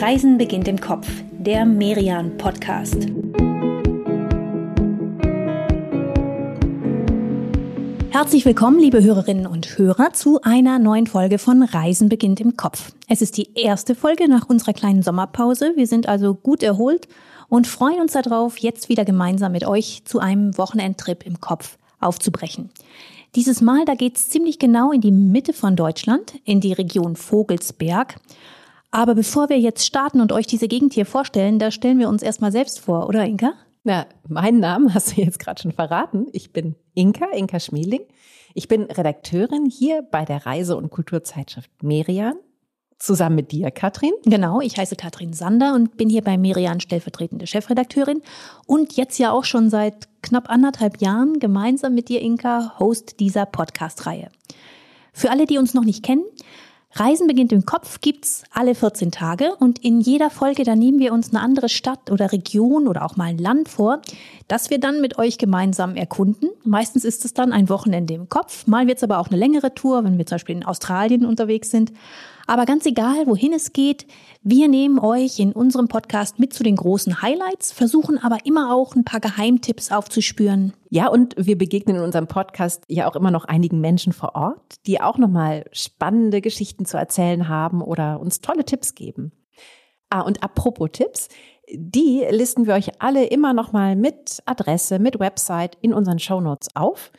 [0.00, 3.06] Reisen beginnt im Kopf, der Merian Podcast.
[8.08, 12.92] Herzlich willkommen, liebe Hörerinnen und Hörer, zu einer neuen Folge von Reisen beginnt im Kopf.
[13.08, 15.74] Es ist die erste Folge nach unserer kleinen Sommerpause.
[15.76, 17.06] Wir sind also gut erholt
[17.50, 22.70] und freuen uns darauf, jetzt wieder gemeinsam mit euch zu einem Wochenendtrip im Kopf aufzubrechen.
[23.34, 28.16] Dieses Mal, da geht's ziemlich genau in die Mitte von Deutschland, in die Region Vogelsberg.
[28.90, 32.22] Aber bevor wir jetzt starten und euch diese Gegend hier vorstellen, da stellen wir uns
[32.22, 33.52] erstmal selbst vor, oder Inka?
[33.84, 36.26] Na, meinen Namen hast du jetzt gerade schon verraten.
[36.32, 38.02] Ich bin Inka, Inka Schmeling.
[38.54, 42.34] Ich bin Redakteurin hier bei der Reise- und Kulturzeitschrift Merian.
[42.98, 44.12] Zusammen mit dir, Katrin.
[44.24, 48.20] Genau, ich heiße Katrin Sander und bin hier bei Merian stellvertretende Chefredakteurin
[48.66, 53.46] und jetzt ja auch schon seit knapp anderthalb Jahren gemeinsam mit dir, Inka, Host dieser
[53.46, 54.28] Podcast-Reihe.
[55.14, 56.24] Für alle, die uns noch nicht kennen,
[56.92, 61.12] Reisen beginnt im Kopf gibt's alle 14 Tage und in jeder Folge, da nehmen wir
[61.12, 64.02] uns eine andere Stadt oder Region oder auch mal ein Land vor,
[64.48, 66.50] das wir dann mit euch gemeinsam erkunden.
[66.64, 70.02] Meistens ist es dann ein Wochenende im Kopf, mal wird's aber auch eine längere Tour,
[70.02, 71.92] wenn wir zum Beispiel in Australien unterwegs sind.
[72.50, 74.08] Aber ganz egal, wohin es geht,
[74.42, 78.96] wir nehmen euch in unserem Podcast mit zu den großen Highlights, versuchen aber immer auch
[78.96, 80.72] ein paar Geheimtipps aufzuspüren.
[80.88, 84.84] Ja, und wir begegnen in unserem Podcast ja auch immer noch einigen Menschen vor Ort,
[84.86, 89.30] die auch nochmal spannende Geschichten zu erzählen haben oder uns tolle Tipps geben.
[90.08, 91.28] Ah, und apropos Tipps,
[91.72, 97.12] die listen wir euch alle immer nochmal mit Adresse, mit Website in unseren Shownotes auf.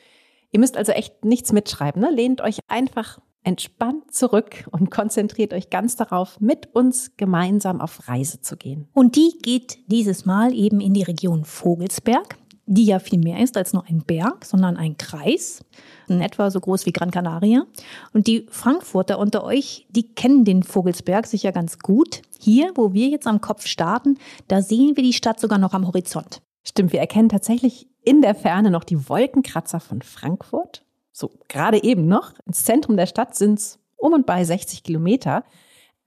[0.51, 2.11] Ihr müsst also echt nichts mitschreiben, ne?
[2.11, 8.41] lehnt euch einfach entspannt zurück und konzentriert euch ganz darauf, mit uns gemeinsam auf Reise
[8.41, 8.87] zu gehen.
[8.93, 13.57] Und die geht dieses Mal eben in die Region Vogelsberg, die ja viel mehr ist
[13.57, 15.63] als nur ein Berg, sondern ein Kreis,
[16.07, 17.65] in etwa so groß wie Gran Canaria.
[18.13, 22.21] Und die Frankfurter unter euch, die kennen den Vogelsberg sicher ganz gut.
[22.39, 25.87] Hier, wo wir jetzt am Kopf starten, da sehen wir die Stadt sogar noch am
[25.87, 26.41] Horizont.
[26.63, 32.07] Stimmt, wir erkennen tatsächlich in der Ferne noch die Wolkenkratzer von Frankfurt so gerade eben
[32.07, 35.43] noch, ins Zentrum der Stadt sind es um und bei 60 Kilometer.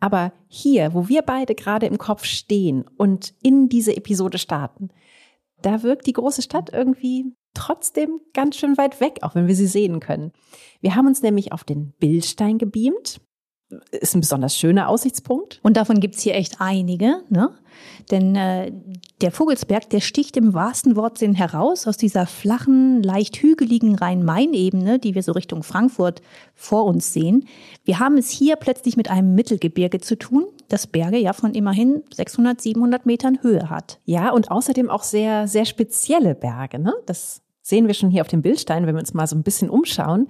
[0.00, 4.90] Aber hier, wo wir beide gerade im Kopf stehen und in diese Episode starten,
[5.62, 9.66] da wirkt die große Stadt irgendwie trotzdem ganz schön weit weg, auch wenn wir sie
[9.68, 10.32] sehen können.
[10.80, 13.20] Wir haben uns nämlich auf den Bildstein gebeamt
[13.90, 15.60] ist ein besonders schöner Aussichtspunkt.
[15.62, 17.50] Und davon gibt's hier echt einige, ne?
[18.10, 18.72] Denn äh,
[19.20, 25.14] der Vogelsberg, der sticht im wahrsten Wortsinn heraus aus dieser flachen, leicht hügeligen Rhein-Main-Ebene, die
[25.14, 26.20] wir so Richtung Frankfurt
[26.54, 27.48] vor uns sehen.
[27.84, 32.02] Wir haben es hier plötzlich mit einem Mittelgebirge zu tun, das Berge ja von immerhin
[32.12, 33.98] 600, 700 Metern Höhe hat.
[34.04, 36.94] Ja, und außerdem auch sehr, sehr spezielle Berge, ne?
[37.06, 39.70] Das sehen wir schon hier auf dem Bildstein, wenn wir uns mal so ein bisschen
[39.70, 40.28] umschauen.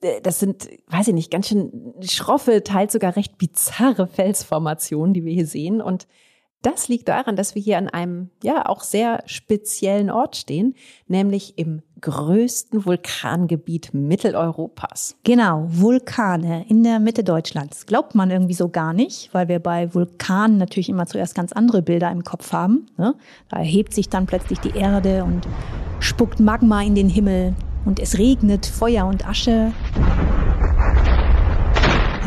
[0.00, 5.24] Äh, das sind, weiß ich nicht, ganz schön schroffe, teils sogar recht bizarre Felsformationen, die
[5.24, 5.80] wir hier sehen.
[5.80, 6.06] Und
[6.62, 10.74] das liegt daran, dass wir hier an einem, ja, auch sehr speziellen Ort stehen,
[11.06, 15.16] nämlich im größten Vulkangebiet Mitteleuropas.
[15.22, 17.86] Genau, Vulkane in der Mitte Deutschlands.
[17.86, 21.80] Glaubt man irgendwie so gar nicht, weil wir bei Vulkanen natürlich immer zuerst ganz andere
[21.80, 22.86] Bilder im Kopf haben.
[22.96, 23.14] Ne?
[23.48, 25.46] Da erhebt sich dann plötzlich die Erde und
[26.00, 29.72] spuckt Magma in den Himmel und es regnet Feuer und Asche.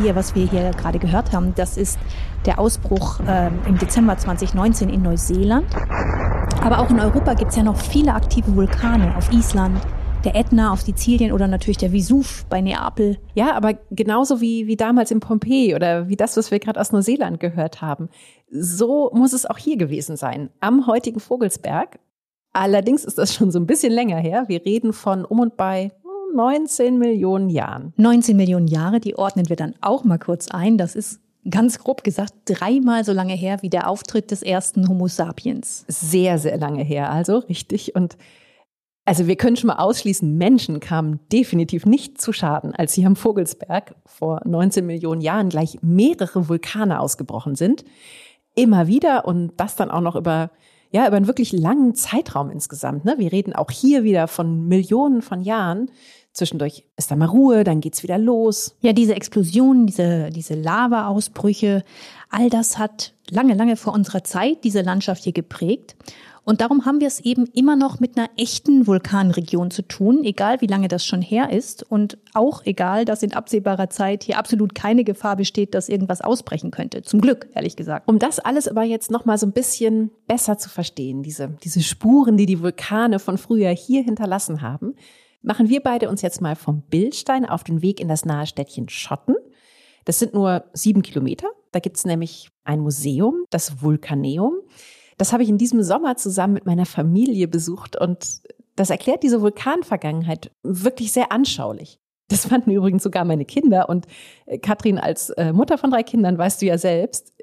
[0.00, 1.98] Hier, was wir hier gerade gehört haben, das ist
[2.46, 5.66] der Ausbruch äh, im Dezember 2019 in Neuseeland.
[6.62, 9.80] Aber auch in Europa gibt es ja noch viele aktive Vulkane auf Island,
[10.24, 13.18] der Ätna auf Sizilien oder natürlich der Vesuv bei Neapel.
[13.34, 16.92] Ja, aber genauso wie, wie damals in Pompeji oder wie das, was wir gerade aus
[16.92, 18.08] Neuseeland gehört haben.
[18.50, 21.98] So muss es auch hier gewesen sein, am heutigen Vogelsberg.
[22.52, 24.44] Allerdings ist das schon so ein bisschen länger her.
[24.48, 25.92] Wir reden von um und bei
[26.34, 27.92] 19 Millionen Jahren.
[27.96, 30.78] 19 Millionen Jahre, die ordnen wir dann auch mal kurz ein.
[30.78, 31.20] Das ist
[31.50, 35.84] ganz grob gesagt dreimal so lange her wie der Auftritt des ersten Homo sapiens.
[35.88, 37.94] Sehr, sehr lange her, also richtig.
[37.94, 38.16] Und
[39.04, 43.16] also wir können schon mal ausschließen, Menschen kamen definitiv nicht zu Schaden, als hier am
[43.16, 47.84] Vogelsberg vor 19 Millionen Jahren gleich mehrere Vulkane ausgebrochen sind.
[48.54, 50.50] Immer wieder und das dann auch noch über
[50.92, 53.04] ja, über einen wirklich langen Zeitraum insgesamt.
[53.04, 53.14] Ne?
[53.16, 55.90] Wir reden auch hier wieder von Millionen von Jahren.
[56.32, 58.76] Zwischendurch ist da mal Ruhe, dann geht's wieder los.
[58.80, 61.82] Ja, diese Explosionen, diese, diese Lava-Ausbrüche,
[62.30, 65.96] all das hat lange, lange vor unserer Zeit diese Landschaft hier geprägt.
[66.44, 70.60] Und darum haben wir es eben immer noch mit einer echten Vulkanregion zu tun, egal
[70.60, 74.74] wie lange das schon her ist und auch egal, dass in absehbarer Zeit hier absolut
[74.74, 77.02] keine Gefahr besteht, dass irgendwas ausbrechen könnte.
[77.02, 78.08] Zum Glück, ehrlich gesagt.
[78.08, 81.82] Um das alles aber jetzt noch mal so ein bisschen besser zu verstehen, diese, diese
[81.82, 84.94] Spuren, die die Vulkane von früher hier hinterlassen haben,
[85.42, 88.88] machen wir beide uns jetzt mal vom Bildstein auf den Weg in das nahe Städtchen
[88.88, 89.36] Schotten.
[90.04, 91.46] Das sind nur sieben Kilometer.
[91.70, 94.54] Da gibt's nämlich ein Museum, das Vulkaneum.
[95.22, 98.42] Das habe ich in diesem Sommer zusammen mit meiner Familie besucht und
[98.74, 102.00] das erklärt diese Vulkanvergangenheit wirklich sehr anschaulich.
[102.26, 104.08] Das fanden übrigens sogar meine Kinder und
[104.46, 107.34] äh, Katrin als äh, Mutter von drei Kindern weißt du ja selbst,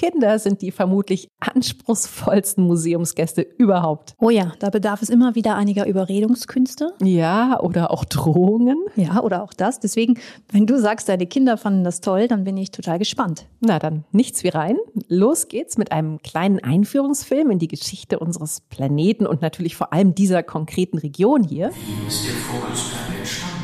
[0.00, 4.14] Kinder sind die vermutlich anspruchsvollsten Museumsgäste überhaupt.
[4.18, 6.94] Oh ja, da bedarf es immer wieder einiger Überredungskünste.
[7.02, 8.78] Ja, oder auch Drohungen.
[8.96, 9.78] Ja, oder auch das.
[9.78, 10.18] Deswegen,
[10.50, 13.44] wenn du sagst, deine Kinder fanden das toll, dann bin ich total gespannt.
[13.60, 14.78] Na dann, nichts wie rein.
[15.08, 20.14] Los geht's mit einem kleinen Einführungsfilm in die Geschichte unseres Planeten und natürlich vor allem
[20.14, 21.72] dieser konkreten Region hier.
[21.74, 23.60] Wie ist der Vogelsberg entstanden?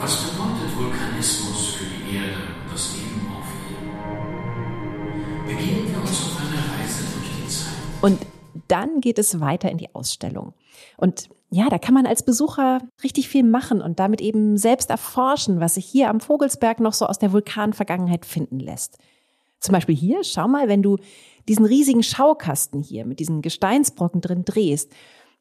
[0.00, 0.33] Was
[8.04, 8.18] Und
[8.68, 10.52] dann geht es weiter in die Ausstellung.
[10.98, 15.58] Und ja, da kann man als Besucher richtig viel machen und damit eben selbst erforschen,
[15.58, 18.98] was sich hier am Vogelsberg noch so aus der Vulkanvergangenheit finden lässt.
[19.58, 20.98] Zum Beispiel hier, schau mal, wenn du
[21.48, 24.92] diesen riesigen Schaukasten hier mit diesen Gesteinsbrocken drin drehst,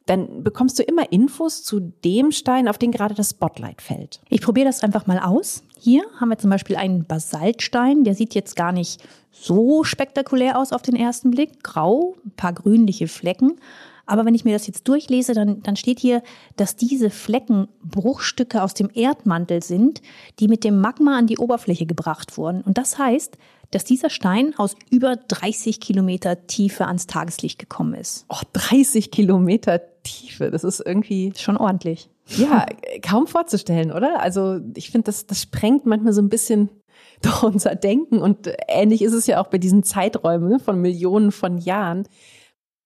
[0.05, 4.21] dann bekommst du immer Infos zu dem Stein, auf den gerade das Spotlight fällt.
[4.29, 5.63] Ich probiere das einfach mal aus.
[5.83, 10.71] Hier haben wir zum Beispiel einen Basaltstein, der sieht jetzt gar nicht so spektakulär aus
[10.71, 11.61] auf den ersten Blick.
[11.61, 13.59] Grau, ein paar grünliche Flecken.
[14.05, 16.23] Aber wenn ich mir das jetzt durchlese, dann, dann steht hier,
[16.55, 20.01] dass diese Flecken Bruchstücke aus dem Erdmantel sind,
[20.39, 22.61] die mit dem Magma an die Oberfläche gebracht wurden.
[22.61, 23.37] Und das heißt,
[23.71, 28.25] dass dieser Stein aus über 30 Kilometer Tiefe ans Tageslicht gekommen ist.
[28.29, 32.09] Oh, 30 Kilometer Tiefe, das ist irgendwie Schon ordentlich.
[32.27, 32.65] Ja
[33.01, 34.21] kaum vorzustellen, oder?
[34.21, 36.69] Also ich finde, das, das sprengt manchmal so ein bisschen
[37.21, 41.31] doch unser Denken und ähnlich ist es ja auch bei diesen Zeiträumen ne, von Millionen
[41.31, 42.07] von Jahren.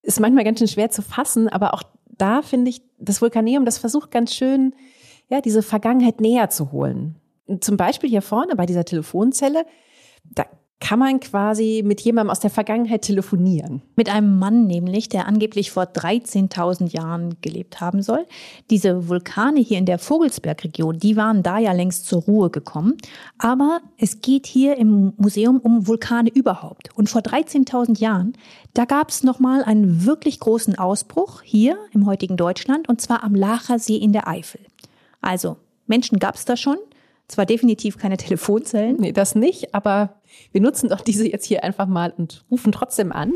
[0.04, 3.78] Ist manchmal ganz schön schwer zu fassen, aber auch da finde ich, das Vulkaneum, das
[3.78, 4.74] versucht ganz schön,
[5.30, 7.16] ja, diese Vergangenheit näher zu holen.
[7.60, 9.66] Zum Beispiel hier vorne bei dieser Telefonzelle,
[10.24, 10.46] da
[10.80, 13.82] kann man quasi mit jemandem aus der Vergangenheit telefonieren.
[13.96, 18.26] Mit einem Mann nämlich, der angeblich vor 13.000 Jahren gelebt haben soll.
[18.70, 22.96] Diese Vulkane hier in der Vogelsbergregion, die waren da ja längst zur Ruhe gekommen.
[23.40, 26.96] Aber es geht hier im Museum um Vulkane überhaupt.
[26.96, 28.34] Und vor 13.000 Jahren,
[28.76, 33.34] da gab es nochmal einen wirklich großen Ausbruch hier im heutigen Deutschland und zwar am
[33.34, 34.62] Lacher See in der Eifel.
[35.22, 35.58] Also,
[35.88, 36.78] Menschen gab es da schon.
[37.28, 40.22] Zwar definitiv keine Telefonzellen, Nee, das nicht, aber
[40.54, 43.34] wir nutzen doch diese jetzt hier einfach mal und rufen trotzdem an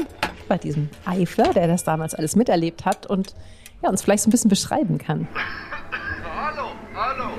[0.48, 3.36] bei diesem Eifler, der das damals alles miterlebt hat und
[3.84, 5.28] ja, uns vielleicht so ein bisschen beschreiben kann.
[6.36, 7.32] Hallo, hallo.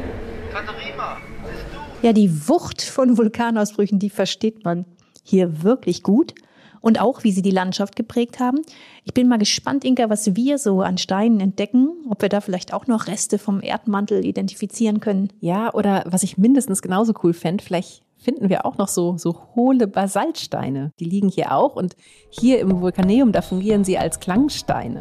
[0.53, 2.07] Katharina, bist du?
[2.07, 4.85] Ja, die Wucht von Vulkanausbrüchen, die versteht man
[5.23, 6.35] hier wirklich gut.
[6.83, 8.59] Und auch, wie sie die Landschaft geprägt haben.
[9.05, 12.75] Ich bin mal gespannt, Inka, was wir so an Steinen entdecken, ob wir da vielleicht
[12.75, 15.31] auch noch Reste vom Erdmantel identifizieren können.
[15.41, 19.37] Ja, oder was ich mindestens genauso cool fände, vielleicht finden wir auch noch so, so
[19.55, 20.93] hohle Basaltsteine.
[21.01, 21.97] Die liegen hier auch und
[22.31, 25.01] hier im Vulkaneum, da fungieren sie als Klangsteine.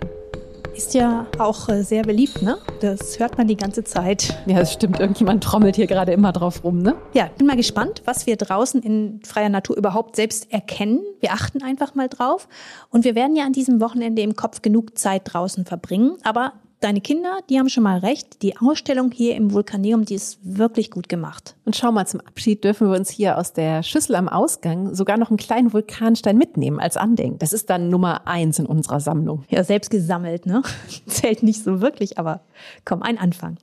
[0.81, 2.57] Ist ja auch äh, sehr beliebt, ne?
[2.79, 4.41] Das hört man die ganze Zeit.
[4.47, 6.95] Ja, das stimmt, irgendjemand trommelt hier gerade immer drauf rum, ne?
[7.13, 11.01] Ja, bin mal gespannt, was wir draußen in freier Natur überhaupt selbst erkennen.
[11.19, 12.47] Wir achten einfach mal drauf.
[12.89, 16.17] Und wir werden ja an diesem Wochenende im Kopf genug Zeit draußen verbringen.
[16.23, 18.41] Aber deine Kinder, die haben schon mal recht.
[18.41, 21.55] Die Ausstellung hier im Vulkaneum, die ist wirklich gut gemacht.
[21.63, 25.17] Und schau mal, zum Abschied dürfen wir uns hier aus der Schüssel am Ausgang sogar
[25.17, 27.39] noch einen kleinen Vulkanstein mitnehmen als Andenken.
[27.39, 29.45] Das ist dann Nummer eins in unserer Sammlung.
[29.49, 30.63] Ja, selbst gesammelt, ne?
[31.05, 32.41] Zählt nicht so wirklich, aber
[32.83, 33.57] komm, ein Anfang.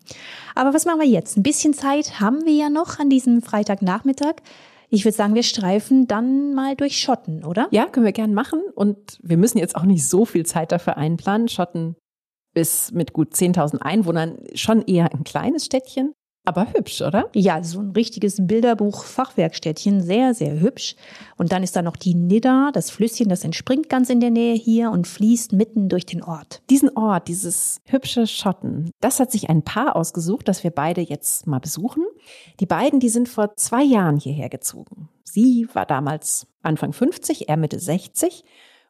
[0.55, 1.37] Aber was machen wir jetzt?
[1.37, 4.37] Ein bisschen Zeit haben wir ja noch an diesem Freitagnachmittag.
[4.91, 7.69] Ich würde sagen, wir streifen dann mal durch Schotten, oder?
[7.73, 8.61] Ja, können wir gern machen.
[8.75, 11.49] Und wir müssen jetzt auch nicht so viel Zeit dafür einplanen.
[11.49, 11.97] Schotten
[12.59, 16.13] ist mit gut 10.000 Einwohnern schon eher ein kleines Städtchen,
[16.49, 17.29] aber hübsch, oder?
[17.35, 20.97] Ja, so ein richtiges Bilderbuch-Fachwerkstädtchen, sehr, sehr hübsch.
[21.37, 24.55] Und dann ist da noch die Nidda, das Flüsschen, das entspringt ganz in der Nähe
[24.55, 26.63] hier und fließt mitten durch den Ort.
[26.71, 31.47] Diesen Ort, dieses hübsche Schotten, das hat sich ein Paar ausgesucht, das wir beide jetzt
[31.47, 32.05] mal besuchen.
[32.61, 35.11] Die beiden, die sind vor zwei Jahren hierher gezogen.
[35.25, 38.43] Sie war damals Anfang 50, er Mitte 60.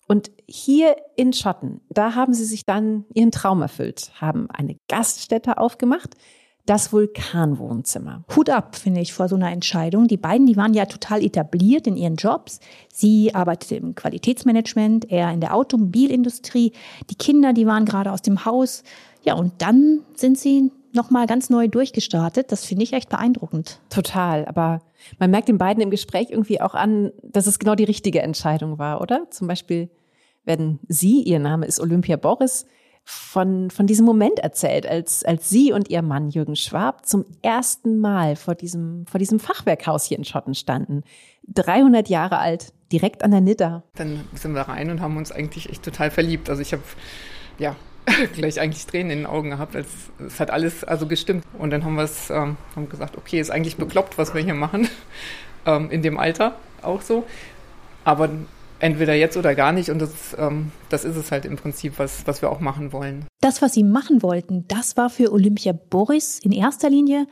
[0.09, 5.59] Und hier in Schotten, da haben sie sich dann ihren Traum erfüllt, haben eine Gaststätte
[5.59, 6.17] aufgemacht,
[6.65, 8.25] das Vulkanwohnzimmer.
[8.35, 10.07] Hut ab, finde ich, vor so einer Entscheidung.
[10.07, 12.61] Die beiden, die waren ja total etabliert in ihren Jobs.
[12.93, 16.73] Sie arbeitete im Qualitätsmanagement, er in der Automobilindustrie.
[17.09, 18.83] Die Kinder, die waren gerade aus dem Haus.
[19.23, 22.53] Ja, und dann sind sie nochmal ganz neu durchgestartet.
[22.53, 23.81] Das finde ich echt beeindruckend.
[23.89, 24.81] Total, aber
[25.19, 28.79] man merkt den beiden im Gespräch irgendwie auch an, dass es genau die richtige Entscheidung
[28.79, 29.31] war, oder?
[29.31, 29.89] Zum Beispiel
[30.49, 32.67] werden sie, ihr Name ist Olympia Boris,
[33.05, 38.01] von, von diesem Moment erzählt, als, als sie und ihr Mann Jürgen Schwab zum ersten
[38.01, 41.05] Mal vor diesem, vor diesem Fachwerkhaus hier in Schotten standen.
[41.47, 43.83] 300 Jahre alt, direkt an der Nidda.
[43.95, 46.51] Dann sind wir rein und haben uns eigentlich echt total verliebt.
[46.51, 46.83] Also ich habe,
[47.59, 47.77] ja,
[48.35, 49.75] gleich eigentlich Tränen in den Augen gehabt.
[49.75, 49.89] Als,
[50.27, 51.45] es hat alles also gestimmt.
[51.59, 54.55] Und dann haben wir es, ähm, haben gesagt, okay, ist eigentlich bekloppt, was wir hier
[54.55, 54.89] machen.
[55.67, 57.27] Ähm, in dem Alter auch so.
[58.05, 58.31] Aber
[58.81, 59.91] entweder jetzt oder gar nicht.
[59.91, 63.25] Und das, ähm, das ist es halt im Prinzip, was, was wir auch machen wollen.
[63.41, 67.27] Das, was Sie machen wollten, das war für Olympia Boris in erster Linie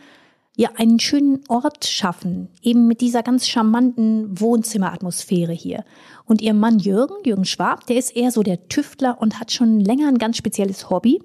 [0.56, 5.84] ja einen schönen Ort schaffen, eben mit dieser ganz charmanten Wohnzimmeratmosphäre hier.
[6.24, 9.80] Und ihr Mann Jürgen, Jürgen Schwab, der ist eher so der Tüftler und hat schon
[9.80, 11.22] länger ein ganz spezielles Hobby.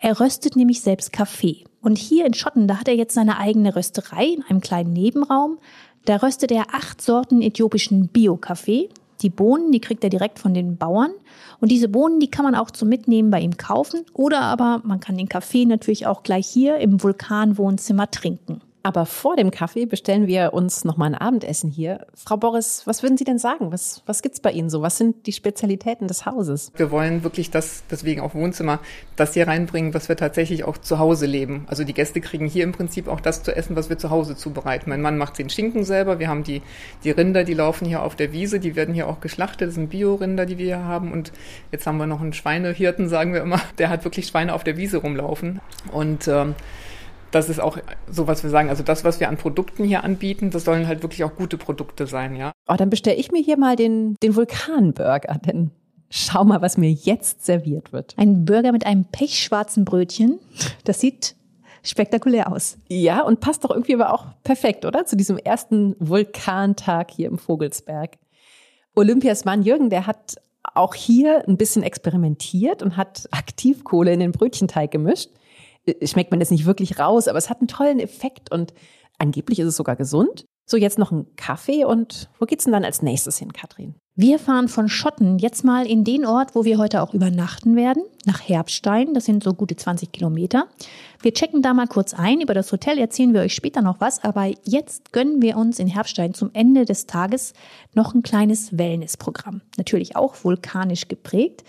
[0.00, 1.64] Er röstet nämlich selbst Kaffee.
[1.82, 5.58] Und hier in Schotten, da hat er jetzt seine eigene Rösterei in einem kleinen Nebenraum.
[6.06, 8.88] Da röstet er acht Sorten äthiopischen Bio-Kaffee.
[9.22, 11.10] Die Bohnen, die kriegt er direkt von den Bauern.
[11.60, 14.04] Und diese Bohnen, die kann man auch zum Mitnehmen bei ihm kaufen.
[14.14, 18.60] Oder aber man kann den Kaffee natürlich auch gleich hier im Vulkanwohnzimmer trinken.
[18.82, 22.06] Aber vor dem Kaffee bestellen wir uns noch mal ein Abendessen hier.
[22.14, 23.72] Frau Boris, was würden Sie denn sagen?
[23.72, 24.80] Was, was gibt's bei Ihnen so?
[24.80, 26.72] Was sind die Spezialitäten des Hauses?
[26.76, 28.80] Wir wollen wirklich das, deswegen auch Wohnzimmer,
[29.16, 31.64] das hier reinbringen, was wir tatsächlich auch zu Hause leben.
[31.66, 34.34] Also die Gäste kriegen hier im Prinzip auch das zu essen, was wir zu Hause
[34.34, 34.88] zubereiten.
[34.88, 36.18] Mein Mann macht den Schinken selber.
[36.18, 36.62] Wir haben die,
[37.04, 38.60] die Rinder, die laufen hier auf der Wiese.
[38.60, 39.68] Die werden hier auch geschlachtet.
[39.68, 41.12] Das sind Bio-Rinder, die wir hier haben.
[41.12, 41.32] Und
[41.70, 43.60] jetzt haben wir noch einen Schweinehirten, sagen wir immer.
[43.78, 45.60] Der hat wirklich Schweine auf der Wiese rumlaufen.
[45.92, 46.54] Und, ähm,
[47.30, 47.78] das ist auch
[48.10, 48.68] so, was wir sagen.
[48.68, 52.06] Also das, was wir an Produkten hier anbieten, das sollen halt wirklich auch gute Produkte
[52.06, 52.52] sein, ja.
[52.68, 55.70] Oh, dann bestelle ich mir hier mal den, den Vulkanburger, denn
[56.10, 58.14] schau mal, was mir jetzt serviert wird.
[58.16, 60.38] Ein Burger mit einem pechschwarzen Brötchen.
[60.84, 61.36] Das sieht
[61.82, 62.76] spektakulär aus.
[62.88, 65.06] Ja, und passt doch irgendwie aber auch perfekt, oder?
[65.06, 68.18] Zu diesem ersten Vulkantag hier im Vogelsberg.
[68.94, 70.36] Olympias Mann Jürgen, der hat
[70.74, 75.30] auch hier ein bisschen experimentiert und hat Aktivkohle in den Brötchenteig gemischt.
[75.86, 78.72] Äh, schmeckt man jetzt nicht wirklich raus, aber es hat einen tollen Effekt und
[79.18, 80.44] angeblich ist es sogar gesund.
[80.66, 83.96] So, jetzt noch ein Kaffee und wo geht's denn dann als nächstes hin, Katrin?
[84.14, 88.04] Wir fahren von Schotten jetzt mal in den Ort, wo wir heute auch übernachten werden,
[88.24, 89.12] nach Herbstein.
[89.14, 90.68] Das sind so gute 20 Kilometer.
[91.22, 92.40] Wir checken da mal kurz ein.
[92.40, 94.22] Über das Hotel erzählen wir euch später noch was.
[94.22, 97.52] Aber jetzt gönnen wir uns in Herbstein zum Ende des Tages
[97.94, 99.62] noch ein kleines Wellnessprogramm.
[99.76, 101.64] Natürlich auch vulkanisch geprägt.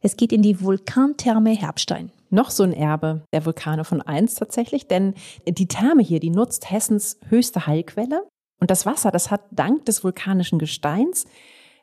[0.00, 4.86] Es geht in die Vulkantherme Herbstein noch so ein Erbe der Vulkane von einst tatsächlich,
[4.86, 5.14] denn
[5.46, 8.26] die Therme hier, die nutzt Hessens höchste Heilquelle.
[8.60, 11.26] Und das Wasser, das hat dank des vulkanischen Gesteins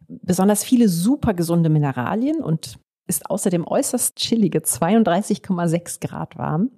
[0.07, 6.71] besonders viele super gesunde Mineralien und ist außerdem äußerst chillige 32,6 Grad warm.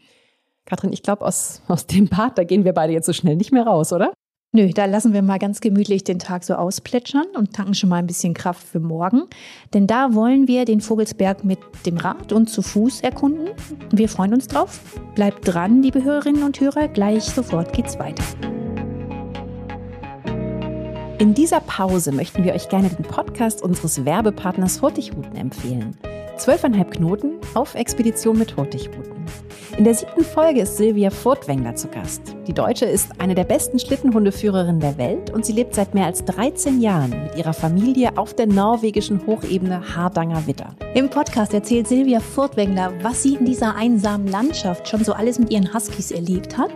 [0.65, 3.51] Katrin, ich glaube, aus, aus dem Bad, da gehen wir beide jetzt so schnell nicht
[3.51, 4.13] mehr raus, oder?
[4.53, 7.97] Nö, da lassen wir mal ganz gemütlich den Tag so ausplätschern und tanken schon mal
[7.97, 9.23] ein bisschen Kraft für morgen.
[9.73, 13.49] Denn da wollen wir den Vogelsberg mit dem Rad und zu Fuß erkunden.
[13.91, 14.79] Wir freuen uns drauf.
[15.15, 16.87] Bleibt dran, liebe Hörerinnen und Hörer.
[16.87, 18.23] Gleich sofort geht's weiter.
[21.19, 25.97] In dieser Pause möchten wir euch gerne den Podcast unseres Werbepartners Hurtigruten empfehlen.
[26.37, 29.25] Zwölfeinhalb Knoten auf Expedition mit Hurtigruten.
[29.77, 32.21] In der siebten Folge ist Silvia Furtwängler zu Gast.
[32.47, 36.25] Die Deutsche ist eine der besten Schlittenhundeführerinnen der Welt und sie lebt seit mehr als
[36.25, 40.75] 13 Jahren mit ihrer Familie auf der norwegischen Hochebene Hardanger Witter.
[40.95, 45.51] Im Podcast erzählt Silvia Furtwängler, was sie in dieser einsamen Landschaft schon so alles mit
[45.51, 46.71] ihren Huskies erlebt hat,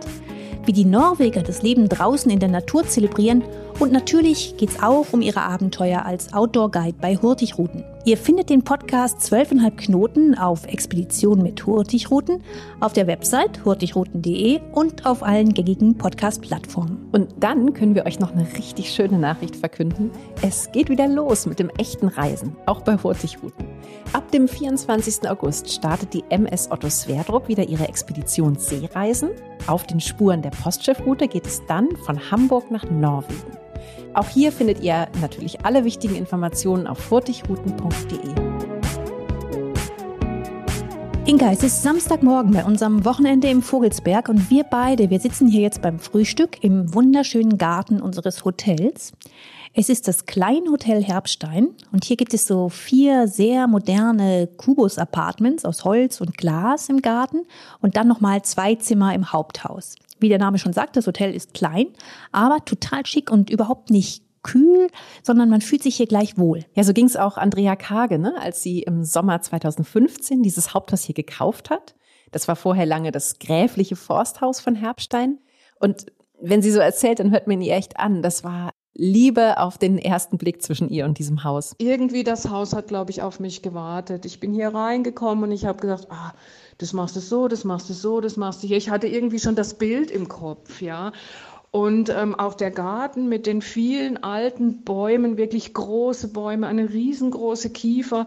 [0.64, 3.42] wie die Norweger das Leben draußen in der Natur zelebrieren
[3.78, 7.84] und natürlich geht es auch um ihre Abenteuer als Outdoor-Guide bei Hurtigruten.
[8.04, 12.42] Ihr findet den Podcast 12,5 Knoten auf Expedition mit Hurtigruten
[12.80, 17.08] auf der Website hurtigruten.de und auf allen gängigen Podcast-Plattformen.
[17.12, 20.10] Und dann können wir euch noch eine richtig schöne Nachricht verkünden.
[20.42, 23.66] Es geht wieder los mit dem echten Reisen, auch bei Hurtigruten.
[24.12, 25.30] Ab dem 24.
[25.30, 29.30] August startet die MS Otto Sverdrup wieder ihre Expedition Seereisen.
[29.68, 33.61] Auf den Spuren der Postschiffroute geht es dann von Hamburg nach Norwegen.
[34.14, 38.52] Auch hier findet ihr natürlich alle wichtigen Informationen auf furtigruten.de.
[41.24, 45.60] Inga, es ist Samstagmorgen bei unserem Wochenende im Vogelsberg und wir beide, wir sitzen hier
[45.60, 49.12] jetzt beim Frühstück im wunderschönen Garten unseres Hotels.
[49.72, 55.84] Es ist das Kleinhotel Herbstein und hier gibt es so vier sehr moderne Kubus-Apartments aus
[55.84, 57.46] Holz und Glas im Garten
[57.80, 59.94] und dann nochmal zwei Zimmer im Haupthaus.
[60.22, 61.88] Wie der Name schon sagt, das Hotel ist klein,
[62.30, 64.88] aber total schick und überhaupt nicht kühl,
[65.22, 66.64] sondern man fühlt sich hier gleich wohl.
[66.74, 71.02] Ja, so ging es auch Andrea Kage, ne, als sie im Sommer 2015 dieses Haupthaus
[71.02, 71.94] hier gekauft hat.
[72.32, 75.38] Das war vorher lange das gräfliche Forsthaus von Herbstein.
[75.78, 76.06] Und
[76.40, 78.22] wenn sie so erzählt, dann hört man ihr echt an.
[78.22, 81.74] Das war Liebe auf den ersten Blick zwischen ihr und diesem Haus?
[81.78, 84.26] Irgendwie das Haus hat, glaube ich, auf mich gewartet.
[84.26, 86.34] Ich bin hier reingekommen und ich habe gesagt, ah,
[86.78, 88.76] das machst du so, das machst du so, das machst du hier.
[88.76, 91.12] Ich hatte irgendwie schon das Bild im Kopf, ja.
[91.70, 97.70] Und ähm, auch der Garten mit den vielen alten Bäumen, wirklich große Bäume, eine riesengroße
[97.70, 98.26] Kiefer.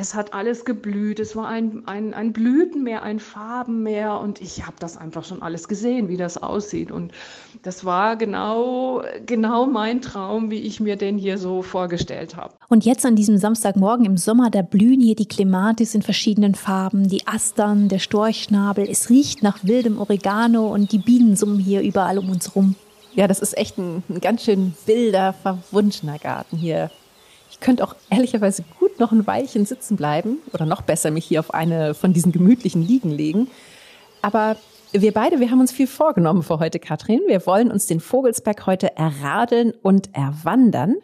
[0.00, 1.20] Es hat alles geblüht.
[1.20, 4.18] Es war ein, ein, ein Blütenmeer, ein Farbenmeer.
[4.18, 6.90] Und ich habe das einfach schon alles gesehen, wie das aussieht.
[6.90, 7.12] Und
[7.64, 12.54] das war genau, genau mein Traum, wie ich mir den hier so vorgestellt habe.
[12.70, 17.06] Und jetzt an diesem Samstagmorgen im Sommer, da blühen hier die Clematis in verschiedenen Farben,
[17.06, 18.88] die Astern, der Storchschnabel.
[18.88, 22.74] Es riecht nach wildem Oregano und die Bienen summen hier überall um uns rum.
[23.14, 26.90] Ja, das ist echt ein, ein ganz schön wilder, verwunschener Garten hier
[27.60, 31.54] könnte auch ehrlicherweise gut noch ein Weilchen sitzen bleiben oder noch besser mich hier auf
[31.54, 33.48] eine von diesen gemütlichen Liegen legen.
[34.22, 34.56] Aber
[34.92, 37.20] wir beide, wir haben uns viel vorgenommen für heute, Katrin.
[37.26, 40.96] Wir wollen uns den Vogelsberg heute erradeln und erwandern.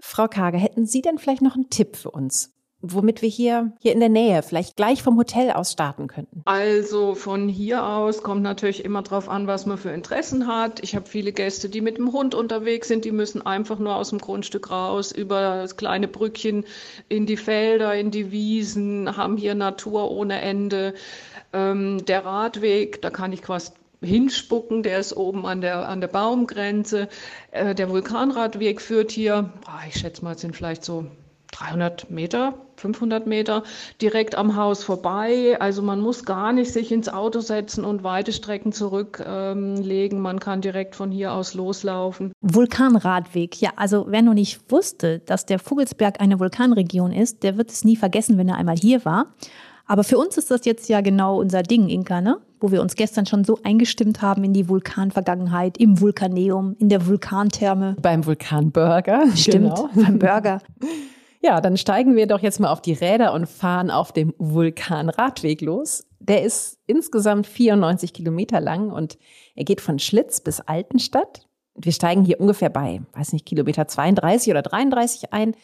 [0.00, 2.57] Frau Kager, hätten Sie denn vielleicht noch einen Tipp für uns?
[2.80, 6.42] Womit wir hier, hier in der Nähe vielleicht gleich vom Hotel aus starten könnten?
[6.44, 10.80] Also von hier aus kommt natürlich immer drauf an, was man für Interessen hat.
[10.82, 14.10] Ich habe viele Gäste, die mit dem Hund unterwegs sind, die müssen einfach nur aus
[14.10, 16.64] dem Grundstück raus, über das kleine Brückchen
[17.08, 20.94] in die Felder, in die Wiesen, haben hier Natur ohne Ende.
[21.52, 26.08] Ähm, der Radweg, da kann ich quasi hinspucken, der ist oben an der, an der
[26.08, 27.08] Baumgrenze.
[27.50, 31.06] Äh, der Vulkanradweg führt hier, oh, ich schätze mal, es sind vielleicht so
[31.52, 33.62] 300 Meter, 500 Meter
[34.00, 35.56] direkt am Haus vorbei.
[35.60, 40.18] Also man muss gar nicht sich ins Auto setzen und weite Strecken zurücklegen.
[40.18, 42.32] Ähm, man kann direkt von hier aus loslaufen.
[42.40, 43.60] Vulkanradweg.
[43.60, 47.84] Ja, also wer noch nicht wusste, dass der Vogelsberg eine Vulkanregion ist, der wird es
[47.84, 49.26] nie vergessen, wenn er einmal hier war.
[49.86, 52.38] Aber für uns ist das jetzt ja genau unser Ding, Inka, ne?
[52.60, 57.06] Wo wir uns gestern schon so eingestimmt haben in die Vulkanvergangenheit, im Vulkaneum, in der
[57.06, 57.96] Vulkantherme.
[58.02, 59.24] Beim Vulkanburger.
[59.34, 59.88] Stimmt, genau.
[59.94, 60.60] beim Burger.
[61.40, 65.60] Ja, dann steigen wir doch jetzt mal auf die Räder und fahren auf dem Vulkanradweg
[65.60, 66.04] los.
[66.18, 69.18] Der ist insgesamt 94 Kilometer lang und
[69.54, 71.46] er geht von Schlitz bis Altenstadt.
[71.76, 75.54] Wir steigen hier ungefähr bei, weiß nicht, Kilometer 32 oder 33 ein.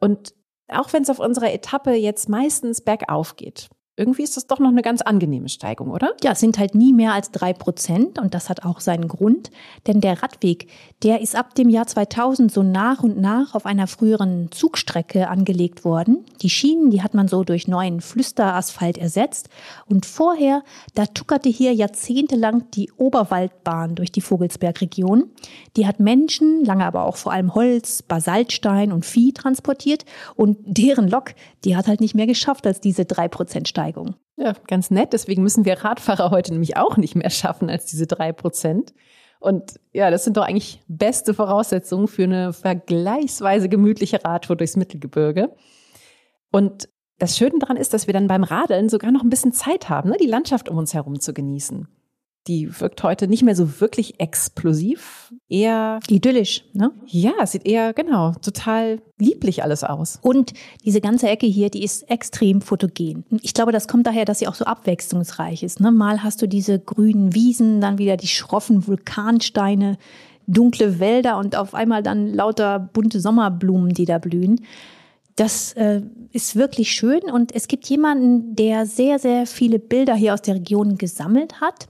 [0.00, 0.34] Und
[0.66, 3.68] auch wenn es auf unserer Etappe jetzt meistens bergauf geht,
[4.00, 6.14] irgendwie ist das doch noch eine ganz angenehme Steigung, oder?
[6.22, 9.50] Ja, es sind halt nie mehr als drei Prozent und das hat auch seinen Grund,
[9.86, 10.68] denn der Radweg,
[11.02, 15.84] der ist ab dem Jahr 2000 so nach und nach auf einer früheren Zugstrecke angelegt
[15.84, 16.24] worden.
[16.40, 19.50] Die Schienen, die hat man so durch neuen Flüsterasphalt ersetzt
[19.86, 20.62] und vorher,
[20.94, 25.30] da tuckerte hier jahrzehntelang die Oberwaldbahn durch die Vogelsbergregion.
[25.76, 31.06] Die hat Menschen, lange aber auch vor allem Holz, Basaltstein und Vieh transportiert und deren
[31.06, 31.34] Lok,
[31.64, 33.89] die hat halt nicht mehr geschafft als diese drei Prozent Steigung.
[33.90, 34.14] Steigung.
[34.36, 35.12] Ja, ganz nett.
[35.12, 38.94] Deswegen müssen wir Radfahrer heute nämlich auch nicht mehr schaffen als diese drei Prozent.
[39.38, 45.54] Und ja, das sind doch eigentlich beste Voraussetzungen für eine vergleichsweise gemütliche Radtour durchs Mittelgebirge.
[46.52, 49.88] Und das Schöne daran ist, dass wir dann beim Radeln sogar noch ein bisschen Zeit
[49.88, 51.88] haben, ne, die Landschaft um uns herum zu genießen
[52.46, 56.90] die wirkt heute nicht mehr so wirklich explosiv, eher idyllisch, ne?
[57.06, 60.18] Ja, sieht eher genau total lieblich alles aus.
[60.22, 63.24] Und diese ganze Ecke hier, die ist extrem fotogen.
[63.42, 65.80] Ich glaube, das kommt daher, dass sie auch so abwechslungsreich ist.
[65.80, 65.92] Ne?
[65.92, 69.98] Mal hast du diese grünen Wiesen, dann wieder die schroffen Vulkansteine,
[70.46, 74.62] dunkle Wälder und auf einmal dann lauter bunte Sommerblumen, die da blühen.
[75.36, 80.34] Das äh, ist wirklich schön und es gibt jemanden, der sehr, sehr viele Bilder hier
[80.34, 81.88] aus der Region gesammelt hat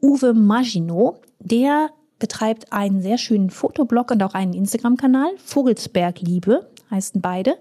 [0.00, 5.30] Uwe Maginot, der betreibt einen sehr schönen Fotoblog und auch einen Instagram-Kanal.
[5.44, 7.56] Vogelsberg Liebe heißen beide.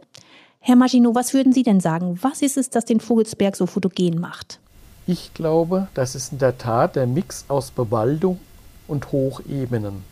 [0.59, 2.19] Herr Maginot, was würden Sie denn sagen?
[2.21, 4.59] Was ist es, das den Vogelsberg so fotogen macht?
[5.07, 8.39] Ich glaube, das ist in der Tat der Mix aus Bewaldung
[8.87, 10.03] und Hochebenen.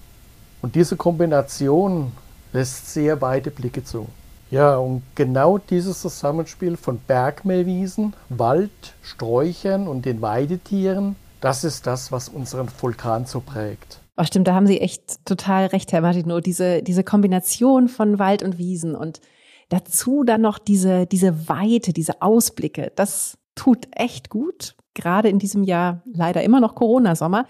[0.64, 2.12] Und diese Kombination
[2.54, 4.08] lässt sehr weite Blicke zu.
[4.50, 8.72] Ja, und genau dieses Zusammenspiel von Bergmeerwiesen, Wald,
[9.04, 14.00] Sträuchern und den Weidetieren das ist das, was unseren Vulkan so prägt.
[14.18, 16.40] Oh, stimmt, da haben Sie echt total recht, Herr Martino.
[16.40, 19.20] Diese, diese Kombination von Wald und Wiesen und
[19.70, 24.76] dazu dann noch diese, diese Weite, diese Ausblicke, das tut echt gut.
[24.94, 27.46] Gerade in diesem Jahr leider immer noch Corona-Sommer.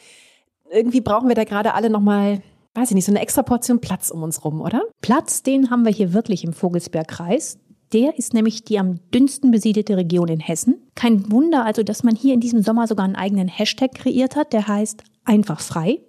[0.71, 2.41] Irgendwie brauchen wir da gerade alle nochmal,
[2.74, 4.82] weiß ich nicht, so eine extra Portion Platz um uns rum, oder?
[5.02, 7.60] Platz, den haben wir hier wirklich im Vogelsbergkreis.
[7.93, 10.76] Der ist nämlich die am dünnsten besiedelte Region in Hessen.
[10.95, 14.54] Kein Wunder also, dass man hier in diesem Sommer sogar einen eigenen Hashtag kreiert hat,
[14.54, 16.00] der heißt einfach frei.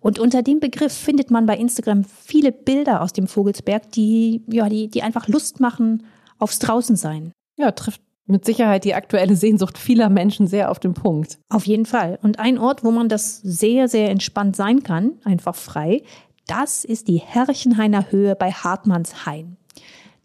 [0.00, 4.68] Und unter dem Begriff findet man bei Instagram viele Bilder aus dem Vogelsberg, die, ja,
[4.68, 6.04] die, die einfach Lust machen
[6.38, 7.32] aufs Draußensein.
[7.56, 11.38] Ja, trifft mit Sicherheit die aktuelle Sehnsucht vieler Menschen sehr auf den Punkt.
[11.48, 12.18] Auf jeden Fall.
[12.22, 16.02] Und ein Ort, wo man das sehr, sehr entspannt sein kann, einfach frei,
[16.46, 19.57] Das ist die Herrchenhainer Höhe bei Hartmannshain.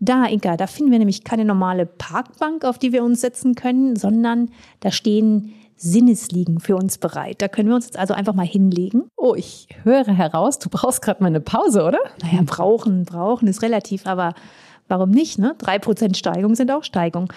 [0.05, 3.95] Da, Inka, da finden wir nämlich keine normale Parkbank, auf die wir uns setzen können,
[3.95, 4.49] sondern
[4.81, 7.41] da stehen Sinnesliegen für uns bereit.
[7.41, 9.03] Da können wir uns jetzt also einfach mal hinlegen.
[9.15, 11.99] Oh, ich höre heraus, du brauchst gerade mal eine Pause, oder?
[12.21, 14.33] Naja, brauchen, brauchen ist relativ, aber
[14.87, 15.39] warum nicht?
[15.39, 15.55] Ne?
[15.57, 17.31] Drei Prozent Steigung sind auch Steigung.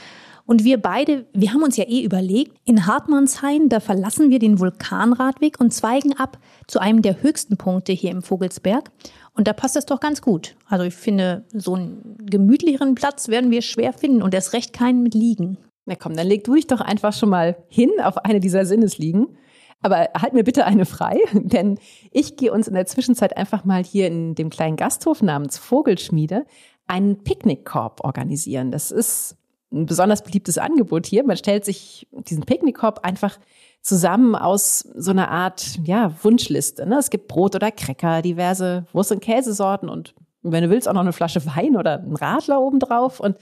[0.45, 4.61] Und wir beide, wir haben uns ja eh überlegt, in Hartmannshain, da verlassen wir den
[4.61, 8.91] Vulkanradweg und zweigen ab zu einem der höchsten Punkte hier im Vogelsberg.
[9.37, 10.57] Und da passt es doch ganz gut.
[10.67, 15.03] Also ich finde, so einen gemütlicheren Platz werden wir schwer finden und erst recht keinen
[15.03, 15.59] mit Liegen.
[15.85, 19.37] Na komm, dann leg du dich doch einfach schon mal hin auf eine dieser Sinnesliegen.
[19.83, 21.79] Aber halt mir bitte eine frei, denn
[22.11, 26.47] ich gehe uns in der Zwischenzeit einfach mal hier in dem kleinen Gasthof namens Vogelschmiede
[26.87, 28.71] einen Picknickkorb organisieren.
[28.71, 29.37] Das ist
[29.71, 31.25] ein besonders beliebtes Angebot hier.
[31.25, 33.39] Man stellt sich diesen Picknickkorb einfach
[33.87, 36.87] zusammen aus so einer Art ja, Wunschliste.
[36.87, 36.97] Ne?
[36.99, 41.03] Es gibt Brot oder Cracker, diverse Wurst- und Käsesorten und wenn du willst auch noch
[41.03, 43.21] eine Flasche Wein oder einen Radler obendrauf.
[43.21, 43.37] Und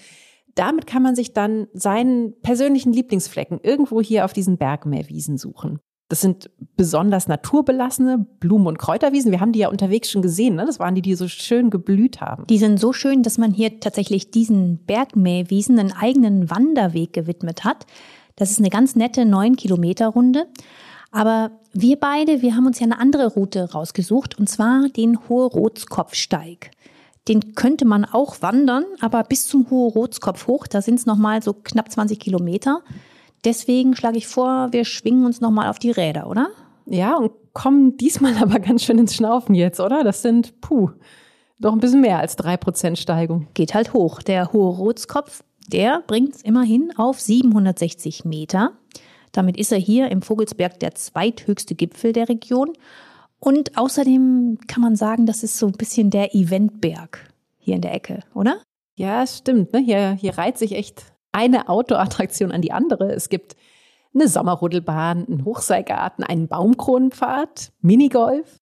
[0.54, 5.80] damit kann man sich dann seinen persönlichen Lieblingsflecken irgendwo hier auf diesen Bergmeerwiesen suchen.
[6.08, 9.32] Das sind besonders naturbelassene Blumen- und Kräuterwiesen.
[9.32, 10.54] Wir haben die ja unterwegs schon gesehen.
[10.56, 10.66] Ne?
[10.66, 12.46] Das waren die, die so schön geblüht haben.
[12.46, 17.86] Die sind so schön, dass man hier tatsächlich diesen Bergmähwiesen einen eigenen Wanderweg gewidmet hat.
[18.36, 20.46] Das ist eine ganz nette neun Kilometer Runde.
[21.10, 25.46] Aber wir beide, wir haben uns ja eine andere Route rausgesucht, und zwar den Hohe
[25.46, 26.72] Rotskopfsteig.
[27.28, 31.42] Den könnte man auch wandern, aber bis zum Hohe Rotskopf hoch, da sind es nochmal
[31.42, 32.82] so knapp 20 Kilometer.
[33.44, 36.48] Deswegen schlage ich vor, wir schwingen uns nochmal auf die Räder, oder?
[36.86, 40.02] Ja, und kommen diesmal aber ganz schön ins Schnaufen jetzt, oder?
[40.02, 40.90] Das sind, puh,
[41.60, 43.46] doch ein bisschen mehr als drei Prozent Steigung.
[43.54, 44.20] Geht halt hoch.
[44.20, 48.72] Der hohe Rotskopf, der bringt es immerhin auf 760 Meter.
[49.32, 52.72] Damit ist er hier im Vogelsberg der zweithöchste Gipfel der Region.
[53.38, 57.94] Und außerdem kann man sagen, das ist so ein bisschen der Eventberg hier in der
[57.94, 58.60] Ecke, oder?
[58.96, 59.72] Ja, stimmt.
[59.72, 59.80] Ne?
[59.80, 63.12] Hier, hier reiht sich echt eine Outdoor-Attraktion an die andere.
[63.12, 63.56] Es gibt
[64.14, 68.60] eine Sommerrodelbahn, einen Hochseilgarten, einen Baumkronenpfad, Minigolf.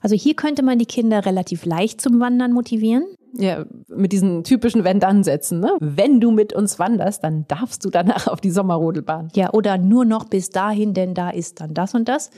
[0.00, 3.04] Also hier könnte man die Kinder relativ leicht zum Wandern motivieren.
[3.34, 5.60] Ja, mit diesen typischen Wenn-Dann-Sätzen.
[5.60, 5.76] Ne?
[5.80, 9.28] Wenn du mit uns wanderst, dann darfst du danach auf die Sommerrodelbahn.
[9.34, 12.30] Ja, oder nur noch bis dahin, denn da ist dann das und das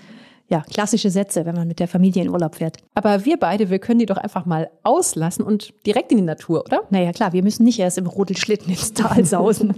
[0.49, 2.77] ja, klassische Sätze, wenn man mit der Familie in Urlaub fährt.
[2.95, 6.65] Aber wir beide, wir können die doch einfach mal auslassen und direkt in die Natur,
[6.67, 6.83] oder?
[6.91, 9.75] Naja, klar, wir müssen nicht erst im Rodelschlitten ins Tal sausen,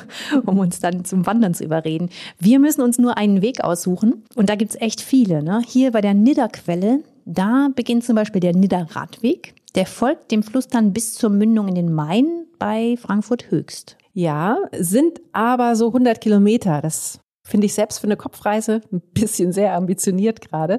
[0.46, 2.10] um uns dann zum Wandern zu überreden.
[2.38, 5.42] Wir müssen uns nur einen Weg aussuchen und da gibt's echt viele.
[5.42, 5.62] Ne?
[5.66, 9.54] Hier bei der Nidderquelle, da beginnt zum Beispiel der Nidderradweg.
[9.74, 13.96] Der folgt dem Fluss dann bis zur Mündung in den Main bei Frankfurt Höchst.
[14.12, 16.80] Ja, sind aber so 100 Kilometer.
[16.82, 20.78] Das Finde ich selbst für eine Kopfreise ein bisschen sehr ambitioniert gerade.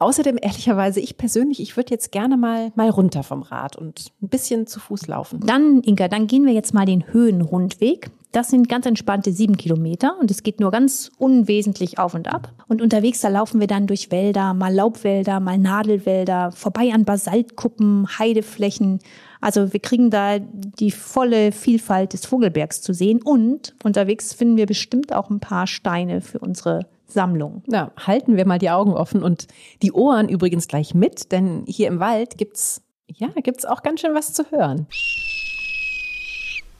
[0.00, 4.28] Außerdem, ehrlicherweise, ich persönlich, ich würde jetzt gerne mal, mal runter vom Rad und ein
[4.28, 5.40] bisschen zu Fuß laufen.
[5.46, 8.10] Dann, Inka, dann gehen wir jetzt mal den Höhenrundweg.
[8.34, 12.52] Das sind ganz entspannte sieben Kilometer und es geht nur ganz unwesentlich auf und ab.
[12.66, 18.08] Und unterwegs, da laufen wir dann durch Wälder, mal Laubwälder, mal Nadelwälder, vorbei an Basaltkuppen,
[18.18, 18.98] Heideflächen.
[19.40, 24.66] Also wir kriegen da die volle Vielfalt des Vogelbergs zu sehen und unterwegs finden wir
[24.66, 27.62] bestimmt auch ein paar Steine für unsere Sammlung.
[27.68, 29.46] Na, halten wir mal die Augen offen und
[29.80, 34.12] die Ohren übrigens gleich mit, denn hier im Wald gibt's ja, gibt's auch ganz schön
[34.12, 34.88] was zu hören.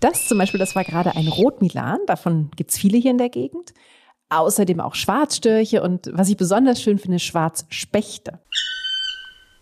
[0.05, 3.73] Das zum Beispiel, das war gerade ein Rotmilan, davon gibt's viele hier in der Gegend.
[4.29, 8.38] Außerdem auch Schwarzstörche und was ich besonders schön finde, Schwarzspechte.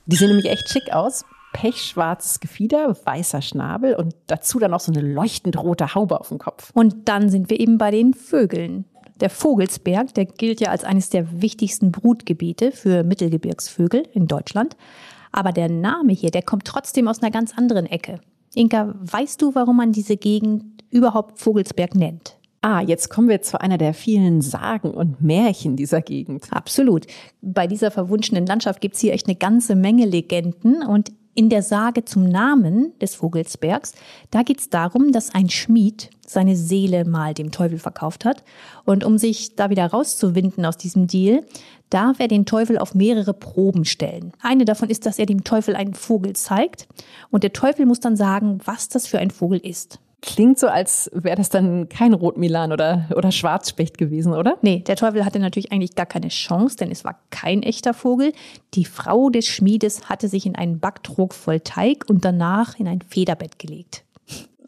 [0.06, 1.24] Die sehen nämlich echt schick aus.
[1.52, 6.38] Pechschwarzes Gefieder, weißer Schnabel und dazu dann noch so eine leuchtend rote Haube auf dem
[6.38, 6.72] Kopf.
[6.74, 8.84] Und dann sind wir eben bei den Vögeln.
[9.20, 14.76] Der Vogelsberg, der gilt ja als eines der wichtigsten Brutgebiete für Mittelgebirgsvögel in Deutschland.
[15.30, 18.18] Aber der Name hier, der kommt trotzdem aus einer ganz anderen Ecke.
[18.54, 22.36] Inka, weißt du, warum man diese Gegend überhaupt Vogelsberg nennt?
[22.60, 26.46] Ah, jetzt kommen wir zu einer der vielen Sagen und Märchen dieser Gegend.
[26.52, 27.06] Absolut.
[27.40, 32.04] Bei dieser verwunschenen Landschaft gibt's hier echt eine ganze Menge Legenden und in der Sage
[32.04, 33.94] zum Namen des Vogelsbergs,
[34.30, 38.42] da geht es darum, dass ein Schmied seine Seele mal dem Teufel verkauft hat.
[38.84, 41.44] Und um sich da wieder rauszuwinden aus diesem Deal,
[41.90, 44.32] darf er den Teufel auf mehrere Proben stellen.
[44.40, 46.88] Eine davon ist, dass er dem Teufel einen Vogel zeigt
[47.30, 50.00] und der Teufel muss dann sagen, was das für ein Vogel ist.
[50.24, 54.56] Klingt so, als wäre das dann kein Rotmilan oder, oder Schwarzspecht gewesen, oder?
[54.62, 58.32] Nee, der Teufel hatte natürlich eigentlich gar keine Chance, denn es war kein echter Vogel.
[58.74, 63.02] Die Frau des Schmiedes hatte sich in einen Backtrog voll Teig und danach in ein
[63.02, 64.04] Federbett gelegt.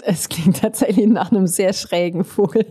[0.03, 2.67] Es klingt tatsächlich nach einem sehr schrägen Vogel.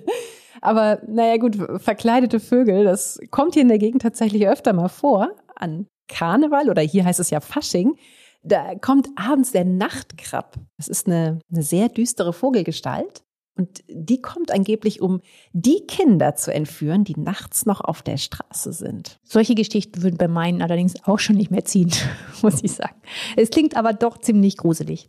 [0.60, 5.30] Aber naja gut, verkleidete Vögel, das kommt hier in der Gegend tatsächlich öfter mal vor.
[5.56, 7.96] An Karneval oder hier heißt es ja Fasching
[8.44, 10.58] Da kommt abends der Nachtkrab.
[10.78, 13.24] Das ist eine, eine sehr düstere Vogelgestalt.
[13.56, 15.22] Und die kommt angeblich, um
[15.54, 19.20] die Kinder zu entführen, die nachts noch auf der Straße sind.
[19.24, 21.92] Solche Geschichten würden bei meinen allerdings auch schon nicht mehr ziehen,
[22.42, 22.96] muss ich sagen.
[23.36, 25.08] Es klingt aber doch ziemlich gruselig.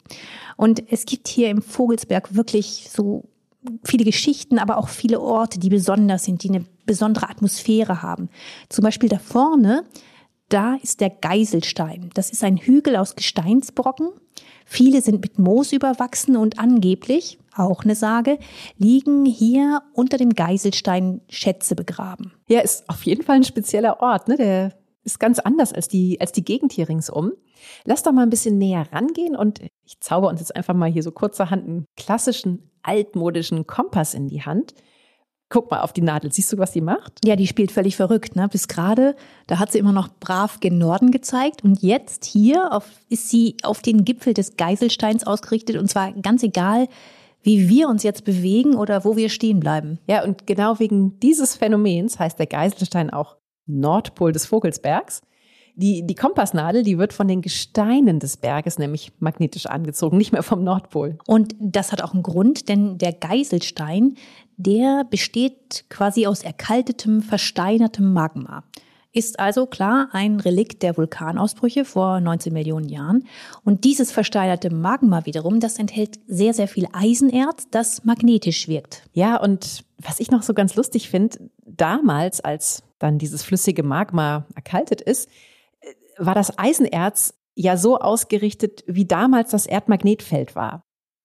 [0.57, 3.25] Und es gibt hier im Vogelsberg wirklich so
[3.83, 8.29] viele Geschichten, aber auch viele Orte, die besonders sind, die eine besondere Atmosphäre haben.
[8.69, 9.85] Zum Beispiel da vorne,
[10.55, 12.11] da ist der Geiselstein.
[12.15, 14.11] Das ist ein Hügel aus Gesteinsbrocken.
[14.65, 18.39] Viele sind mit Moos überwachsen und angeblich, auch eine Sage,
[18.79, 22.33] liegen hier unter dem Geiselstein Schätze begraben.
[22.49, 24.37] Ja, ist auf jeden Fall ein spezieller Ort, ne?
[24.37, 27.33] Der ist ganz anders als die, als die Gegend hier ringsum.
[27.85, 31.03] Lass doch mal ein bisschen näher rangehen und ich zauber uns jetzt einfach mal hier
[31.03, 34.75] so kurzerhand einen klassischen altmodischen Kompass in die Hand.
[35.55, 36.33] Guck mal auf die Nadel.
[36.33, 37.25] Siehst du, was die macht?
[37.25, 38.35] Ja, die spielt völlig verrückt.
[38.35, 38.49] Ne?
[38.49, 39.15] Bis gerade,
[39.47, 41.63] da hat sie immer noch brav gen Norden gezeigt.
[41.63, 45.77] Und jetzt hier auf, ist sie auf den Gipfel des Geiselsteins ausgerichtet.
[45.77, 46.89] Und zwar ganz egal,
[47.45, 50.01] wie wir uns jetzt bewegen oder wo wir stehen bleiben.
[50.09, 53.37] Ja, und genau wegen dieses Phänomens heißt der Geiselstein auch
[53.67, 55.23] Nordpol des Vogelsbergs.
[55.77, 60.45] Die, die Kompassnadel, die wird von den Gesteinen des Berges nämlich magnetisch angezogen, nicht mehr
[60.45, 61.19] vom Nordpol.
[61.27, 64.15] Und das hat auch einen Grund, denn der Geiselstein,
[64.57, 68.65] der besteht quasi aus erkaltetem, versteinertem Magma.
[69.13, 73.27] Ist also klar ein Relikt der Vulkanausbrüche vor 19 Millionen Jahren.
[73.63, 79.09] Und dieses versteinerte Magma wiederum, das enthält sehr, sehr viel Eisenerz, das magnetisch wirkt.
[79.13, 84.47] Ja, und was ich noch so ganz lustig finde, damals, als dann dieses flüssige Magma
[84.57, 85.29] erkaltet ist,
[86.19, 90.84] war das Eisenerz ja so ausgerichtet, wie damals das Erdmagnetfeld war.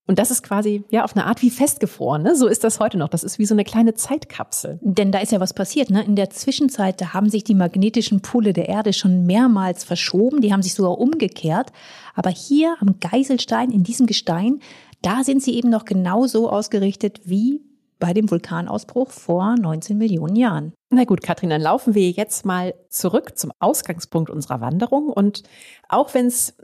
[0.09, 2.23] Und das ist quasi ja auf eine Art wie festgefroren.
[2.23, 2.35] Ne?
[2.35, 3.09] So ist das heute noch.
[3.09, 4.79] Das ist wie so eine kleine Zeitkapsel.
[4.81, 5.91] Denn da ist ja was passiert.
[5.91, 6.03] Ne?
[6.03, 10.41] In der Zwischenzeit, da haben sich die magnetischen Pole der Erde schon mehrmals verschoben.
[10.41, 11.71] Die haben sich sogar umgekehrt.
[12.15, 14.61] Aber hier am Geiselstein, in diesem Gestein,
[15.03, 17.61] da sind sie eben noch genauso ausgerichtet wie
[17.99, 20.73] bei dem Vulkanausbruch vor 19 Millionen Jahren.
[20.89, 25.09] Na gut, Katrin, dann laufen wir jetzt mal zurück zum Ausgangspunkt unserer Wanderung.
[25.09, 25.43] Und
[25.87, 26.55] auch wenn es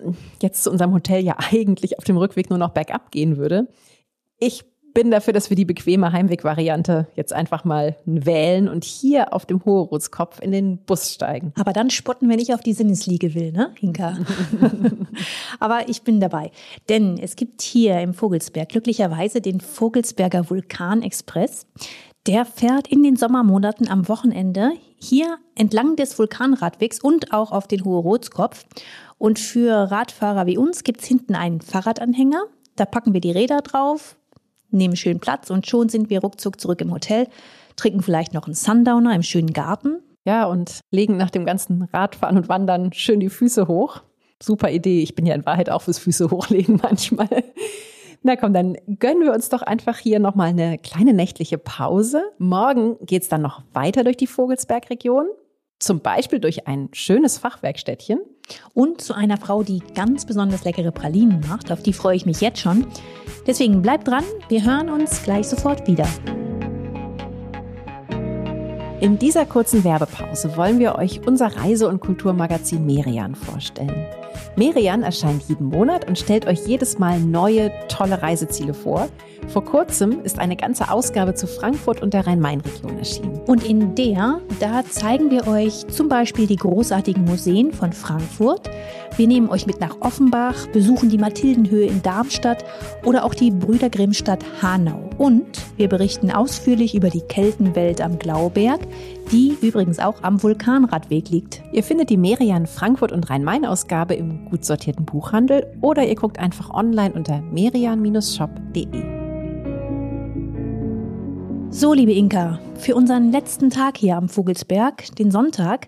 [0.42, 3.68] jetzt zu unserem Hotel ja eigentlich auf dem Rückweg nur noch bergab gehen würde,
[4.38, 9.46] ich bin dafür, dass wir die bequeme Heimwegvariante jetzt einfach mal wählen und hier auf
[9.46, 11.54] dem Hoherotskopf in den Bus steigen.
[11.60, 14.18] Aber dann spotten, wenn ich auf die Sinnesliege will, ne, Hinka?
[15.60, 16.50] Aber ich bin dabei.
[16.88, 21.68] Denn es gibt hier im Vogelsberg glücklicherweise den Vogelsberger Vulkanexpress.
[22.26, 27.84] Der fährt in den Sommermonaten am Wochenende hier entlang des Vulkanradwegs und auch auf den
[27.84, 28.66] Hoherotskopf.
[29.18, 32.46] Und für Radfahrer wie uns gibt's hinten einen Fahrradanhänger.
[32.78, 34.18] Da packen wir die Räder drauf,
[34.72, 37.28] nehmen schön Platz und schon sind wir ruckzuck zurück im Hotel,
[37.76, 40.02] trinken vielleicht noch einen Sundowner im schönen Garten.
[40.26, 44.02] Ja, und legen nach dem ganzen Radfahren und Wandern schön die Füße hoch.
[44.42, 45.02] Super Idee.
[45.02, 47.44] Ich bin ja in Wahrheit auch fürs Füße hochlegen manchmal.
[48.24, 52.24] Na komm, dann gönnen wir uns doch einfach hier nochmal eine kleine nächtliche Pause.
[52.40, 55.28] Morgen geht's dann noch weiter durch die Vogelsbergregion.
[55.80, 58.20] Zum Beispiel durch ein schönes Fachwerkstättchen.
[58.74, 61.72] Und zu einer Frau, die ganz besonders leckere Pralinen macht.
[61.72, 62.88] Auf die freue ich mich jetzt schon.
[63.48, 66.08] Deswegen bleibt dran, wir hören uns gleich sofort wieder.
[69.02, 74.06] In dieser kurzen Werbepause wollen wir euch unser Reise- und Kulturmagazin Merian vorstellen.
[74.56, 79.10] Merian erscheint jeden Monat und stellt euch jedes Mal neue, tolle Reiseziele vor.
[79.48, 83.40] Vor kurzem ist eine ganze Ausgabe zu Frankfurt und der Rhein-Main-Region erschienen.
[83.48, 88.70] Und in der, da zeigen wir euch zum Beispiel die großartigen Museen von Frankfurt.
[89.18, 92.66] Wir nehmen euch mit nach Offenbach, besuchen die Mathildenhöhe in Darmstadt
[93.06, 95.10] oder auch die Brüder Grimmstadt Hanau.
[95.18, 95.46] Und
[95.78, 98.82] wir berichten ausführlich über die Keltenwelt am Glauberg,
[99.32, 101.64] die übrigens auch am Vulkanradweg liegt.
[101.72, 106.70] Ihr findet die Merian Frankfurt und Rhein-Main-Ausgabe im gut sortierten Buchhandel oder ihr guckt einfach
[106.72, 109.16] online unter merian-shop.de.
[111.70, 115.88] So, liebe Inka, für unseren letzten Tag hier am Vogelsberg, den Sonntag,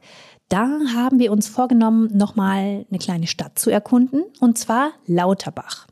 [0.50, 5.88] da haben wir uns vorgenommen, nochmal eine kleine Stadt zu erkunden, und zwar Lauterbach.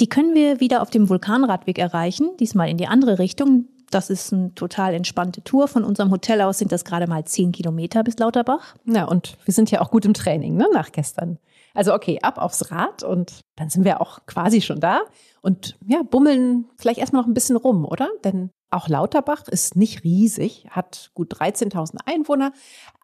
[0.00, 4.32] Die können wir wieder auf dem Vulkanradweg erreichen, diesmal in die andere Richtung, das ist
[4.32, 5.68] eine total entspannte Tour.
[5.68, 8.74] Von unserem Hotel aus sind das gerade mal zehn Kilometer bis Lauterbach.
[8.86, 11.38] Ja, und wir sind ja auch gut im Training, ne, nach gestern.
[11.74, 15.00] Also okay, ab aufs Rad und dann sind wir auch quasi schon da
[15.40, 18.08] und ja, bummeln vielleicht erstmal noch ein bisschen rum, oder?
[18.24, 22.52] Denn auch Lauterbach ist nicht riesig, hat gut 13.000 Einwohner,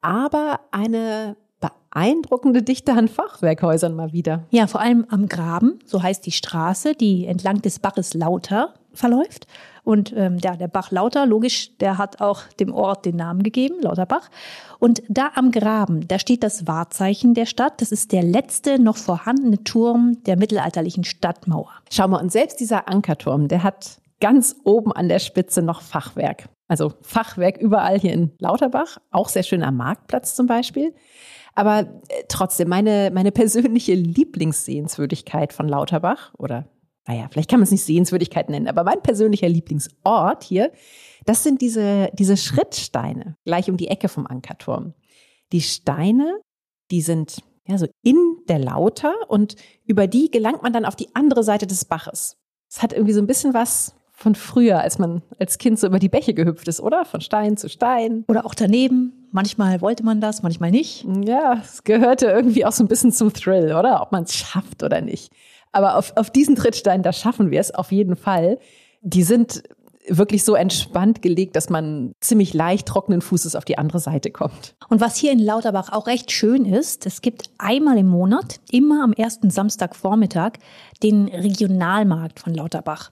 [0.00, 4.44] aber eine beeindruckende Dichte an Fachwerkhäusern mal wieder.
[4.50, 9.46] Ja, vor allem am Graben, so heißt die Straße, die entlang des Baches Lauter verläuft.
[9.84, 13.76] Und ähm, ja, der Bach Lauter, logisch, der hat auch dem Ort den Namen gegeben,
[13.80, 14.28] Lauterbach.
[14.78, 17.80] Und da am Graben, da steht das Wahrzeichen der Stadt.
[17.80, 21.70] Das ist der letzte noch vorhandene Turm der mittelalterlichen Stadtmauer.
[21.90, 26.48] Schau mal, und selbst dieser Ankerturm, der hat ganz oben an der Spitze noch Fachwerk.
[26.66, 30.94] Also Fachwerk überall hier in Lauterbach, auch sehr schön am Marktplatz zum Beispiel.
[31.54, 36.68] Aber äh, trotzdem, meine, meine persönliche Lieblingssehenswürdigkeit von Lauterbach oder
[37.08, 40.70] naja, vielleicht kann man es nicht Sehenswürdigkeit nennen, aber mein persönlicher Lieblingsort hier,
[41.24, 44.92] das sind diese, diese Schrittsteine gleich um die Ecke vom Ankerturm.
[45.52, 46.38] Die Steine,
[46.90, 48.16] die sind ja so in
[48.48, 52.36] der Lauter und über die gelangt man dann auf die andere Seite des Baches.
[52.70, 56.00] Es hat irgendwie so ein bisschen was von früher, als man als Kind so über
[56.00, 57.04] die Bäche gehüpft ist, oder?
[57.04, 58.24] Von Stein zu Stein.
[58.26, 59.28] Oder auch daneben.
[59.30, 61.06] Manchmal wollte man das, manchmal nicht.
[61.24, 64.02] Ja, es gehörte irgendwie auch so ein bisschen zum Thrill, oder?
[64.02, 65.30] Ob man es schafft oder nicht.
[65.70, 68.58] Aber auf, auf diesen Trittstein, da schaffen wir es auf jeden Fall.
[69.02, 69.62] Die sind
[70.08, 74.76] wirklich so entspannt gelegt, dass man ziemlich leicht trockenen Fußes auf die andere Seite kommt.
[74.88, 79.04] Und was hier in Lauterbach auch recht schön ist, es gibt einmal im Monat, immer
[79.04, 80.52] am ersten Samstagvormittag,
[81.02, 83.10] den Regionalmarkt von Lauterbach.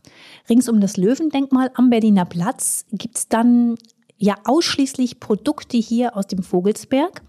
[0.49, 3.77] Rings um das Löwendenkmal am Berliner Platz gibt's dann
[4.19, 7.23] ja ausschließlich Produkte hier aus dem Vogelsberg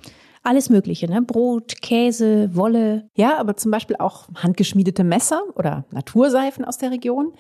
[0.48, 1.22] alles Mögliche, ne?
[1.22, 3.10] Brot, Käse, Wolle.
[3.16, 7.34] Ja, aber zum Beispiel auch handgeschmiedete Messer oder Naturseifen aus der Region.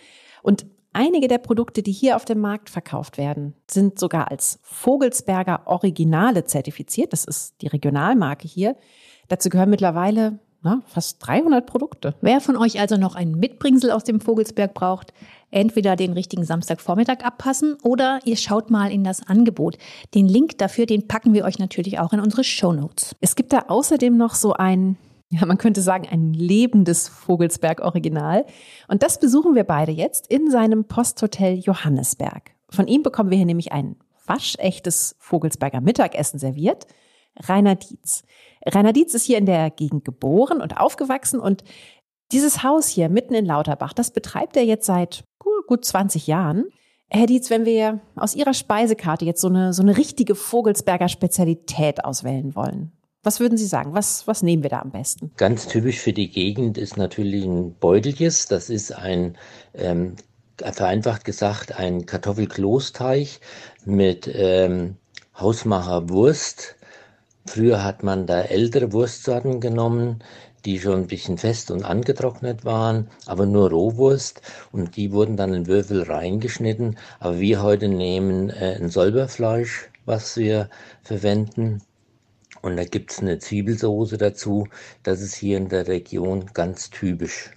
[0.44, 5.62] Und Einige der Produkte, die hier auf dem Markt verkauft werden, sind sogar als Vogelsberger
[5.66, 7.14] Originale zertifiziert.
[7.14, 8.76] Das ist die Regionalmarke hier.
[9.28, 12.16] Dazu gehören mittlerweile na, fast 300 Produkte.
[12.22, 15.14] Wer von euch also noch ein Mitbringsel aus dem Vogelsberg braucht,
[15.52, 19.78] entweder den richtigen Samstagvormittag abpassen oder ihr schaut mal in das Angebot.
[20.14, 23.16] Den Link dafür, den packen wir euch natürlich auch in unsere Show Notes.
[23.22, 24.98] Es gibt da außerdem noch so ein
[25.30, 28.46] ja, man könnte sagen, ein lebendes Vogelsberg-Original.
[28.88, 32.52] Und das besuchen wir beide jetzt in seinem Posthotel Johannesberg.
[32.70, 36.88] Von ihm bekommen wir hier nämlich ein waschechtes Vogelsberger Mittagessen serviert.
[37.36, 38.24] Rainer Dietz.
[38.66, 41.64] Rainer Dietz ist hier in der Gegend geboren und aufgewachsen und
[42.32, 45.24] dieses Haus hier mitten in Lauterbach, das betreibt er jetzt seit
[45.68, 46.66] gut 20 Jahren.
[47.10, 52.04] Herr Dietz, wenn wir aus Ihrer Speisekarte jetzt so eine, so eine richtige Vogelsberger Spezialität
[52.04, 52.92] auswählen wollen,
[53.28, 53.94] was würden Sie sagen?
[53.94, 55.32] Was, was nehmen wir da am besten?
[55.36, 58.46] Ganz typisch für die Gegend ist natürlich ein Beuteljes.
[58.46, 59.38] Das ist ein,
[59.74, 60.16] ähm,
[60.58, 63.28] vereinfacht gesagt, ein Kartoffelklosteig
[63.84, 64.96] mit ähm,
[65.38, 66.78] Hausmacher Wurst.
[67.46, 70.24] Früher hat man da ältere Wurstsorten genommen,
[70.64, 75.54] die schon ein bisschen fest und angetrocknet waren, aber nur Rohwurst und die wurden dann
[75.54, 76.98] in Würfel reingeschnitten.
[77.20, 80.70] Aber wir heute nehmen äh, ein Solberfleisch, was wir
[81.04, 81.82] verwenden
[82.62, 84.68] und da gibt es eine Zwiebelsoße dazu.
[85.04, 87.52] Das ist hier in der Region ganz typisch.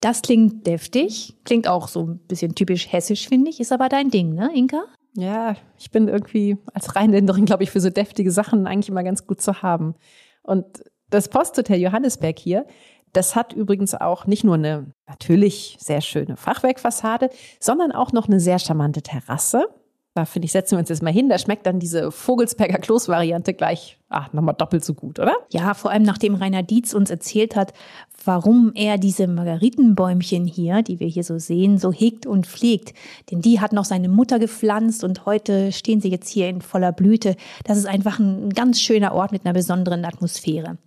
[0.00, 3.60] Das klingt deftig, klingt auch so ein bisschen typisch hessisch, finde ich.
[3.60, 4.84] Ist aber dein Ding, ne, Inka?
[5.16, 9.26] Ja, ich bin irgendwie als Rheinländerin, glaube ich, für so deftige Sachen eigentlich immer ganz
[9.26, 9.94] gut zu haben.
[10.42, 10.66] Und
[11.08, 12.66] das Posthotel Johannesberg hier,
[13.14, 18.40] das hat übrigens auch nicht nur eine natürlich sehr schöne Fachwerkfassade, sondern auch noch eine
[18.40, 19.68] sehr charmante Terrasse.
[20.14, 21.28] Da finde ich, setzen wir uns jetzt mal hin.
[21.28, 25.34] Da schmeckt dann diese Vogelsberger Kloß-Variante gleich ach, nochmal doppelt so gut, oder?
[25.52, 27.72] Ja, vor allem nachdem Rainer Dietz uns erzählt hat,
[28.24, 32.94] warum er diese Margaritenbäumchen hier, die wir hier so sehen, so hegt und pflegt.
[33.30, 36.92] Denn die hat noch seine Mutter gepflanzt und heute stehen sie jetzt hier in voller
[36.92, 37.36] Blüte.
[37.64, 40.78] Das ist einfach ein ganz schöner Ort mit einer besonderen Atmosphäre.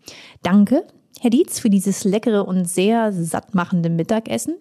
[0.41, 0.85] Danke,
[1.19, 4.55] Herr Dietz, für dieses leckere und sehr sattmachende Mittagessen.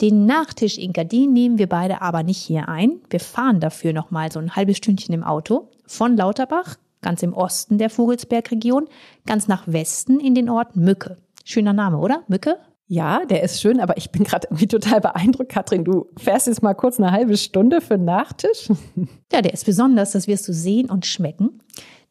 [0.00, 3.00] Den Nachtisch Inka, den nehmen wir beide aber nicht hier ein.
[3.10, 7.34] Wir fahren dafür noch mal so ein halbes Stündchen im Auto von Lauterbach, ganz im
[7.34, 8.88] Osten der Vogelsbergregion,
[9.26, 11.16] ganz nach Westen in den Ort Mücke.
[11.44, 12.22] Schöner Name, oder?
[12.28, 12.58] Mücke?
[12.86, 15.84] Ja, der ist schön, aber ich bin gerade irgendwie total beeindruckt, Katrin.
[15.84, 18.68] Du fährst jetzt mal kurz eine halbe Stunde für den Nachtisch.
[19.32, 21.60] Ja, der ist besonders, das wirst du sehen und schmecken.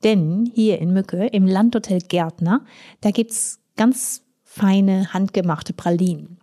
[0.04, 2.64] Denn hier in Mücke, im Landhotel Gärtner,
[3.02, 6.37] da gibt's ganz feine handgemachte Pralinen.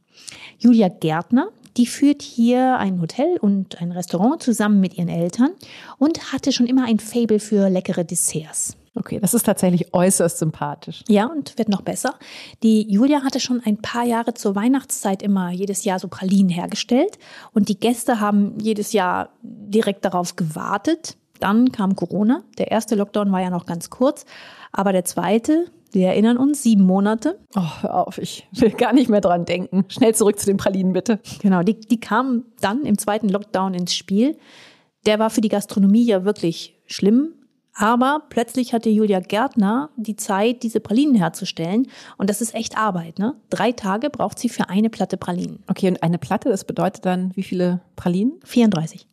[0.58, 5.50] Julia Gärtner, die führt hier ein Hotel und ein Restaurant zusammen mit ihren Eltern
[5.98, 8.76] und hatte schon immer ein Fable für leckere Desserts.
[8.96, 11.02] Okay, das ist tatsächlich äußerst sympathisch.
[11.08, 12.14] Ja, und wird noch besser.
[12.62, 17.18] Die Julia hatte schon ein paar Jahre zur Weihnachtszeit immer jedes Jahr so Pralinen hergestellt
[17.52, 21.16] und die Gäste haben jedes Jahr direkt darauf gewartet.
[21.40, 22.44] Dann kam Corona.
[22.58, 24.24] Der erste Lockdown war ja noch ganz kurz,
[24.70, 27.38] aber der zweite, wir erinnern uns, sieben Monate.
[27.56, 29.84] Oh, hör auf, ich will gar nicht mehr dran denken.
[29.88, 31.20] Schnell zurück zu den Pralinen, bitte.
[31.40, 34.36] Genau, die, die kamen dann im zweiten Lockdown ins Spiel.
[35.06, 37.34] Der war für die Gastronomie ja wirklich schlimm.
[37.76, 41.88] Aber plötzlich hatte Julia Gärtner die Zeit, diese Pralinen herzustellen.
[42.16, 43.18] Und das ist echt Arbeit.
[43.18, 43.34] Ne?
[43.50, 45.64] Drei Tage braucht sie für eine Platte Pralinen.
[45.66, 48.34] Okay, und eine Platte, das bedeutet dann wie viele Pralinen?
[48.44, 49.08] 34.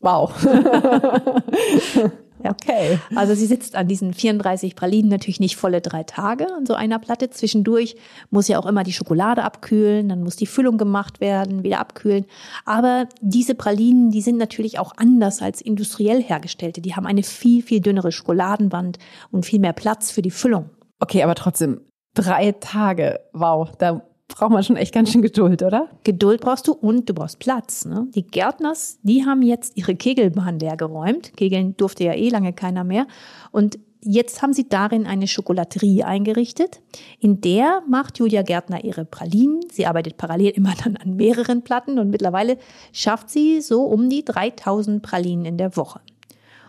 [0.00, 0.34] Wow.
[2.44, 2.98] Okay.
[3.14, 6.98] Also sie sitzt an diesen 34 Pralinen natürlich nicht volle drei Tage an so einer
[6.98, 7.30] Platte.
[7.30, 7.96] Zwischendurch
[8.30, 12.26] muss ja auch immer die Schokolade abkühlen, dann muss die Füllung gemacht werden, wieder abkühlen.
[12.64, 16.80] Aber diese Pralinen, die sind natürlich auch anders als industriell hergestellte.
[16.80, 18.98] Die haben eine viel, viel dünnere Schokoladenwand
[19.30, 20.70] und viel mehr Platz für die Füllung.
[21.00, 21.80] Okay, aber trotzdem
[22.14, 23.20] drei Tage.
[23.32, 24.02] Wow, da
[24.34, 25.88] braucht man schon echt ganz schön Geduld, oder?
[26.04, 27.84] Geduld brauchst du und du brauchst Platz.
[27.84, 28.06] Ne?
[28.14, 31.36] Die Gärtners, die haben jetzt ihre Kegelbahn leer geräumt.
[31.36, 33.06] Kegeln durfte ja eh lange keiner mehr.
[33.50, 36.80] Und jetzt haben sie darin eine Schokolaterie eingerichtet.
[37.20, 39.60] In der macht Julia Gärtner ihre Pralinen.
[39.70, 42.58] Sie arbeitet parallel immer dann an mehreren Platten und mittlerweile
[42.92, 46.00] schafft sie so um die 3000 Pralinen in der Woche.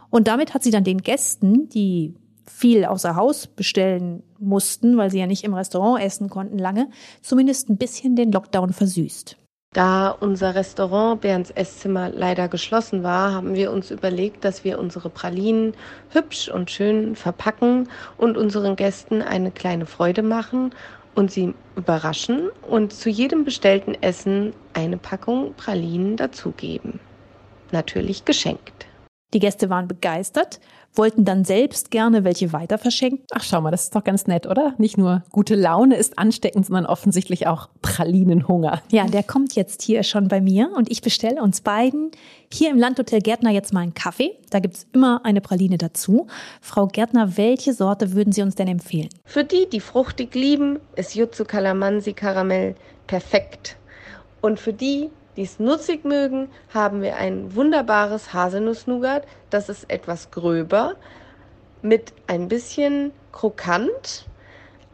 [0.09, 2.13] Und damit hat sie dann den Gästen, die
[2.45, 6.89] viel außer Haus bestellen mussten, weil sie ja nicht im Restaurant essen konnten lange,
[7.21, 9.37] zumindest ein bisschen den Lockdown versüßt.
[9.73, 15.09] Da unser Restaurant Bärens Esszimmer leider geschlossen war, haben wir uns überlegt, dass wir unsere
[15.09, 15.73] Pralinen
[16.09, 20.75] hübsch und schön verpacken und unseren Gästen eine kleine Freude machen
[21.15, 26.99] und sie überraschen und zu jedem bestellten Essen eine Packung Pralinen dazugeben.
[27.71, 28.85] Natürlich geschenkt.
[29.33, 30.59] Die Gäste waren begeistert,
[30.93, 33.25] wollten dann selbst gerne welche weiter verschenken.
[33.31, 34.73] Ach, schau mal, das ist doch ganz nett, oder?
[34.77, 38.81] Nicht nur gute Laune ist ansteckend, sondern offensichtlich auch Pralinenhunger.
[38.91, 42.11] Ja, der kommt jetzt hier schon bei mir und ich bestelle uns beiden
[42.51, 44.37] hier im Landhotel Gärtner jetzt mal einen Kaffee.
[44.51, 46.27] Da gibt's immer eine Praline dazu.
[46.61, 49.09] Frau Gärtner, welche Sorte würden Sie uns denn empfehlen?
[49.25, 52.75] Für die, die fruchtig lieben, ist Jutsu Calamansi Karamell
[53.07, 53.77] perfekt.
[54.41, 59.25] Und für die, die es nutzig mögen, haben wir ein wunderbares Haselnuss-Nougat.
[59.49, 60.95] Das ist etwas gröber,
[61.81, 64.27] mit ein bisschen krokant.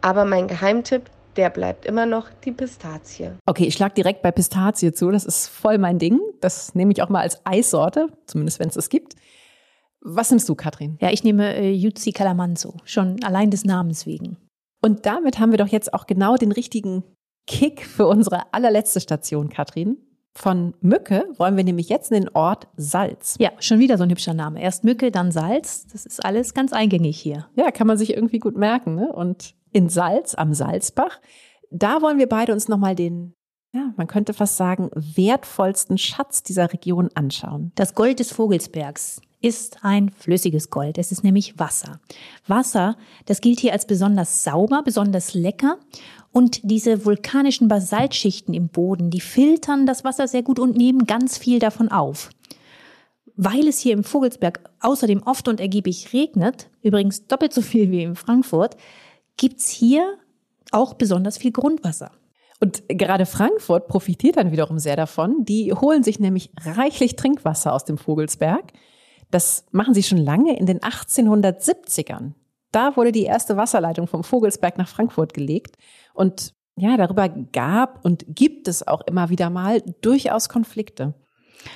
[0.02, 3.32] Aber mein Geheimtipp, der bleibt immer noch die Pistazie.
[3.46, 5.12] Okay, ich schlage direkt bei Pistazie zu.
[5.12, 6.20] Das ist voll mein Ding.
[6.42, 9.16] Das nehme ich auch mal als Eissorte, zumindest wenn es es gibt.
[10.02, 10.98] Was nimmst du, Katrin?
[11.02, 14.38] Ja, ich nehme äh, Calamanzo, schon allein des Namens wegen.
[14.82, 17.04] Und damit haben wir doch jetzt auch genau den richtigen
[17.48, 19.98] Kick für unsere allerletzte Station, Katrin.
[20.40, 23.36] Von Mücke wollen wir nämlich jetzt in den Ort Salz.
[23.40, 24.62] Ja, schon wieder so ein hübscher Name.
[24.62, 25.86] Erst Mücke, dann Salz.
[25.92, 27.48] Das ist alles ganz eingängig hier.
[27.56, 28.96] Ja, kann man sich irgendwie gut merken.
[28.96, 29.12] Ne?
[29.12, 31.20] Und in Salz, am Salzbach,
[31.72, 33.34] da wollen wir beide uns nochmal den,
[33.74, 37.74] ja, man könnte fast sagen, wertvollsten Schatz dieser Region anschauen.
[37.76, 40.98] Das Gold des Vogelsbergs ist ein flüssiges Gold.
[40.98, 42.00] Es ist nämlich Wasser.
[42.48, 45.78] Wasser, das gilt hier als besonders sauber, besonders lecker
[46.32, 51.38] und diese vulkanischen Basaltschichten im Boden, die filtern das Wasser sehr gut und nehmen ganz
[51.38, 52.30] viel davon auf.
[53.36, 58.04] Weil es hier im Vogelsberg außerdem oft und ergiebig regnet, übrigens doppelt so viel wie
[58.04, 58.76] in Frankfurt,
[59.38, 60.18] gibt's hier
[60.72, 62.12] auch besonders viel Grundwasser.
[62.60, 65.46] Und gerade Frankfurt profitiert dann wiederum sehr davon.
[65.46, 68.74] Die holen sich nämlich reichlich Trinkwasser aus dem Vogelsberg.
[69.32, 72.34] Das machen sie schon lange in den 1870ern.
[72.72, 75.78] Da wurde die erste Wasserleitung vom Vogelsberg nach Frankfurt gelegt.
[76.14, 81.14] Und ja, darüber gab und gibt es auch immer wieder mal durchaus Konflikte.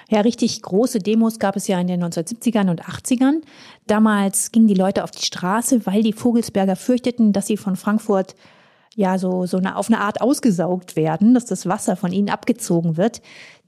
[0.10, 3.42] Ja, richtig große Demos gab es ja in den 1970ern und 80ern.
[3.86, 8.36] Damals gingen die Leute auf die Straße, weil die Vogelsberger fürchteten, dass sie von Frankfurt
[8.96, 12.96] ja so, so eine, auf eine Art ausgesaugt werden, dass das Wasser von ihnen abgezogen
[12.96, 13.22] wird.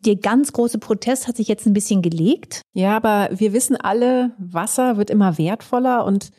[0.06, 2.62] Der ganz große Protest hat sich jetzt ein bisschen gelegt.
[2.74, 6.32] Ja, aber wir wissen alle, Wasser wird immer wertvoller und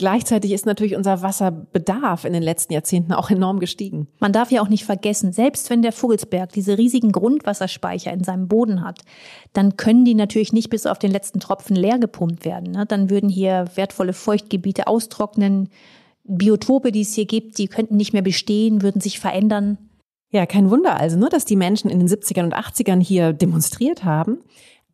[0.00, 4.08] Gleichzeitig ist natürlich unser Wasserbedarf in den letzten Jahrzehnten auch enorm gestiegen.
[4.18, 8.48] Man darf ja auch nicht vergessen, selbst wenn der Vogelsberg diese riesigen Grundwasserspeicher in seinem
[8.48, 9.00] Boden hat,
[9.52, 12.72] dann können die natürlich nicht bis auf den letzten Tropfen leer gepumpt werden.
[12.72, 12.86] Ne?
[12.86, 15.68] Dann würden hier wertvolle Feuchtgebiete austrocknen.
[16.24, 19.76] Biotope, die es hier gibt, die könnten nicht mehr bestehen, würden sich verändern.
[20.30, 24.02] Ja, kein Wunder also, nur, dass die Menschen in den 70ern und 80ern hier demonstriert
[24.04, 24.38] haben.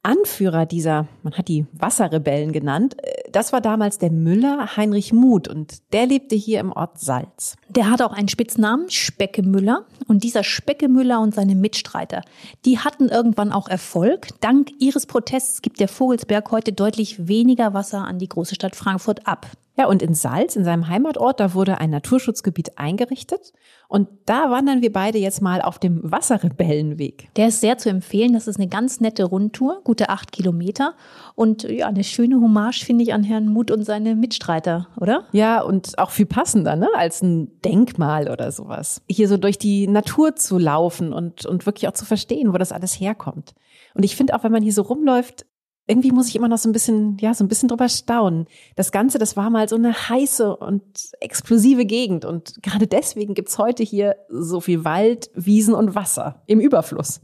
[0.06, 5.48] Anführer dieser, man hat die Wasserrebellen genannt, äh, das war damals der Müller Heinrich Muth
[5.48, 7.56] und der lebte hier im Ort Salz.
[7.68, 9.84] Der hat auch einen Spitznamen, Specke Müller.
[10.06, 12.22] Und dieser Specke Müller und seine Mitstreiter,
[12.64, 14.28] die hatten irgendwann auch Erfolg.
[14.40, 19.26] Dank ihres Protests gibt der Vogelsberg heute deutlich weniger Wasser an die große Stadt Frankfurt
[19.26, 19.48] ab.
[19.78, 23.52] Ja, und in Salz, in seinem Heimatort, da wurde ein Naturschutzgebiet eingerichtet.
[23.88, 27.28] Und da wandern wir beide jetzt mal auf dem Wasserrebellenweg.
[27.36, 28.32] Der ist sehr zu empfehlen.
[28.32, 30.94] Das ist eine ganz nette Rundtour, gute acht Kilometer.
[31.34, 35.24] Und ja, eine schöne Hommage finde ich an Herrn Muth und seine Mitstreiter, oder?
[35.32, 36.88] Ja, und auch viel passender, ne?
[36.96, 39.02] Als ein Denkmal oder sowas.
[39.08, 42.72] Hier so durch die Natur zu laufen und, und wirklich auch zu verstehen, wo das
[42.72, 43.54] alles herkommt.
[43.94, 45.46] Und ich finde auch, wenn man hier so rumläuft,
[45.86, 48.46] irgendwie muss ich immer noch so ein bisschen, ja, so ein bisschen drüber staunen.
[48.74, 50.82] Das Ganze, das war mal so eine heiße und
[51.20, 52.24] explosive Gegend.
[52.24, 57.20] Und gerade deswegen gibt's heute hier so viel Wald, Wiesen und Wasser im Überfluss.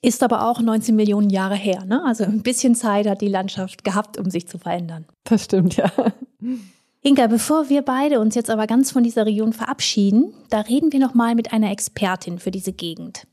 [0.00, 2.04] Ist aber auch 19 Millionen Jahre her, ne?
[2.04, 5.06] Also ein bisschen Zeit hat die Landschaft gehabt, um sich zu verändern.
[5.24, 5.90] Das stimmt, ja.
[7.02, 11.00] Inga, bevor wir beide uns jetzt aber ganz von dieser Region verabschieden, da reden wir
[11.00, 13.26] noch mal mit einer Expertin für diese Gegend.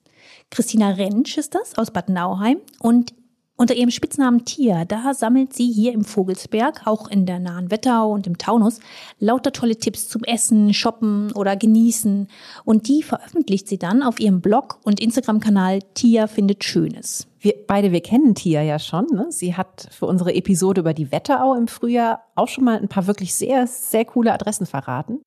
[0.49, 3.13] Christina Rentsch ist das aus Bad Nauheim und
[3.57, 8.11] unter ihrem Spitznamen Tia, da sammelt sie hier im Vogelsberg, auch in der nahen Wetterau
[8.11, 8.79] und im Taunus,
[9.19, 12.27] lauter tolle Tipps zum Essen, Shoppen oder Genießen.
[12.65, 17.27] Und die veröffentlicht sie dann auf ihrem Blog und Instagram-Kanal Tia findet Schönes.
[17.39, 19.05] Wir beide, wir kennen Tia ja schon.
[19.13, 19.27] Ne?
[19.29, 23.07] Sie hat für unsere Episode über die Wetterau im Frühjahr auch schon mal ein paar
[23.07, 25.21] wirklich sehr, sehr coole Adressen verraten.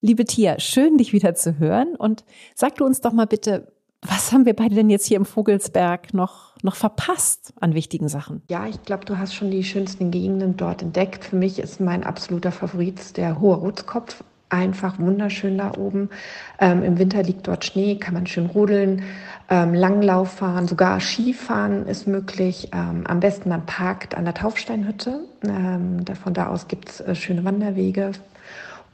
[0.00, 3.70] Liebe Tia, schön dich wieder zu hören und sag du uns doch mal bitte,
[4.02, 8.42] was haben wir beide denn jetzt hier im Vogelsberg noch, noch verpasst an wichtigen Sachen?
[8.50, 11.24] Ja, ich glaube, du hast schon die schönsten Gegenden dort entdeckt.
[11.24, 14.22] Für mich ist mein absoluter Favorit der Hohe Rotskopf.
[14.48, 16.10] Einfach wunderschön da oben.
[16.58, 19.04] Ähm, Im Winter liegt dort Schnee, kann man schön rodeln,
[19.48, 22.70] ähm, Langlauf fahren, sogar Skifahren ist möglich.
[22.72, 25.20] Ähm, am besten man parkt an der Taufsteinhütte.
[25.44, 28.10] Ähm, von da aus gibt's äh, schöne Wanderwege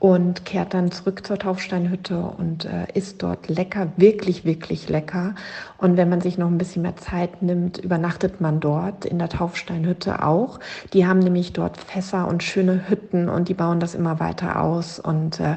[0.06, 5.34] und kehrt dann zurück zur Taufsteinhütte und äh, isst dort lecker, wirklich, wirklich lecker.
[5.78, 9.28] Und wenn man sich noch ein bisschen mehr Zeit nimmt, übernachtet man dort in der
[9.28, 10.60] Taufsteinhütte auch.
[10.92, 15.00] Die haben nämlich dort Fässer und schöne Hütten und die bauen das immer weiter aus
[15.00, 15.56] und äh,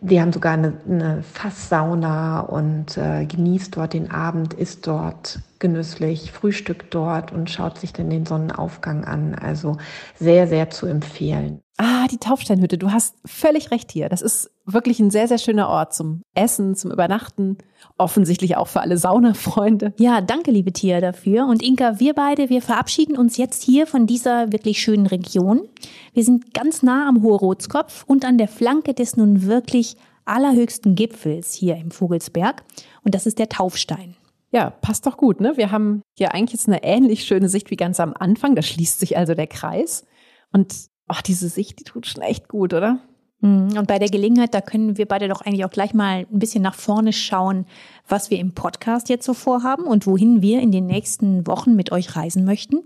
[0.00, 6.32] die haben sogar eine, eine Fasssauna und äh, genießt dort den Abend, isst dort genüsslich,
[6.32, 9.36] frühstückt dort und schaut sich dann den Sonnenaufgang an.
[9.36, 9.76] Also
[10.16, 11.62] sehr, sehr zu empfehlen.
[11.80, 12.76] Ah, die Taufsteinhütte.
[12.76, 14.08] Du hast völlig recht hier.
[14.08, 17.56] Das ist wirklich ein sehr, sehr schöner Ort zum Essen, zum Übernachten.
[17.96, 19.94] Offensichtlich auch für alle Saunafreunde.
[19.96, 21.46] Ja, danke, liebe Tia, dafür.
[21.46, 25.68] Und Inka, wir beide, wir verabschieden uns jetzt hier von dieser wirklich schönen Region.
[26.14, 31.54] Wir sind ganz nah am Hohe-Rotskopf und an der Flanke des nun wirklich allerhöchsten Gipfels
[31.54, 32.64] hier im Vogelsberg.
[33.04, 34.16] Und das ist der Taufstein.
[34.50, 35.56] Ja, passt doch gut, ne?
[35.56, 38.56] Wir haben hier eigentlich jetzt eine ähnlich schöne Sicht wie ganz am Anfang.
[38.56, 40.04] Da schließt sich also der Kreis.
[40.52, 43.00] Und ach, diese Sicht, die tut schon echt gut, oder?
[43.40, 43.76] Mhm.
[43.76, 46.62] Und bei der Gelegenheit, da können wir beide doch eigentlich auch gleich mal ein bisschen
[46.62, 47.66] nach vorne schauen,
[48.08, 51.92] was wir im Podcast jetzt so vorhaben und wohin wir in den nächsten Wochen mit
[51.92, 52.82] euch reisen möchten.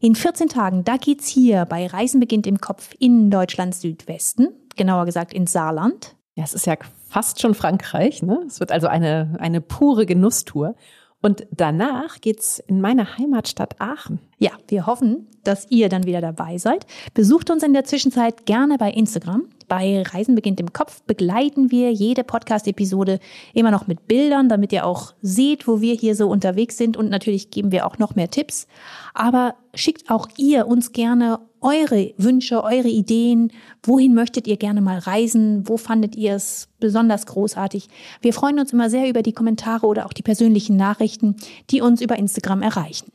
[0.00, 5.04] In 14 Tagen, da geht's hier bei Reisen beginnt im Kopf in Deutschlands Südwesten, genauer
[5.04, 6.16] gesagt ins Saarland.
[6.34, 6.76] Ja, es ist ja
[7.08, 8.42] fast schon Frankreich, ne?
[8.46, 10.74] Es wird also eine, eine pure Genusstour.
[11.22, 14.18] Und danach geht's in meine Heimatstadt Aachen.
[14.38, 16.84] Ja, wir hoffen, dass ihr dann wieder dabei seid.
[17.14, 19.44] Besucht uns in der Zwischenzeit gerne bei Instagram.
[19.68, 23.20] Bei Reisen beginnt im Kopf begleiten wir jede Podcast-Episode
[23.54, 26.96] immer noch mit Bildern, damit ihr auch seht, wo wir hier so unterwegs sind.
[26.96, 28.66] Und natürlich geben wir auch noch mehr Tipps.
[29.14, 33.52] Aber schickt auch ihr uns gerne eure Wünsche, eure Ideen.
[33.82, 35.68] Wohin möchtet ihr gerne mal reisen?
[35.68, 37.88] Wo fandet ihr es besonders großartig?
[38.20, 41.36] Wir freuen uns immer sehr über die Kommentare oder auch die persönlichen Nachrichten,
[41.70, 43.12] die uns über Instagram erreichen.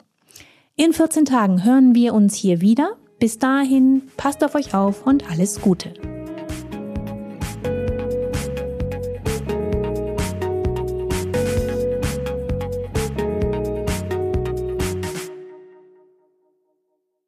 [0.75, 2.91] In 14 Tagen hören wir uns hier wieder.
[3.19, 5.93] Bis dahin, passt auf euch auf und alles Gute.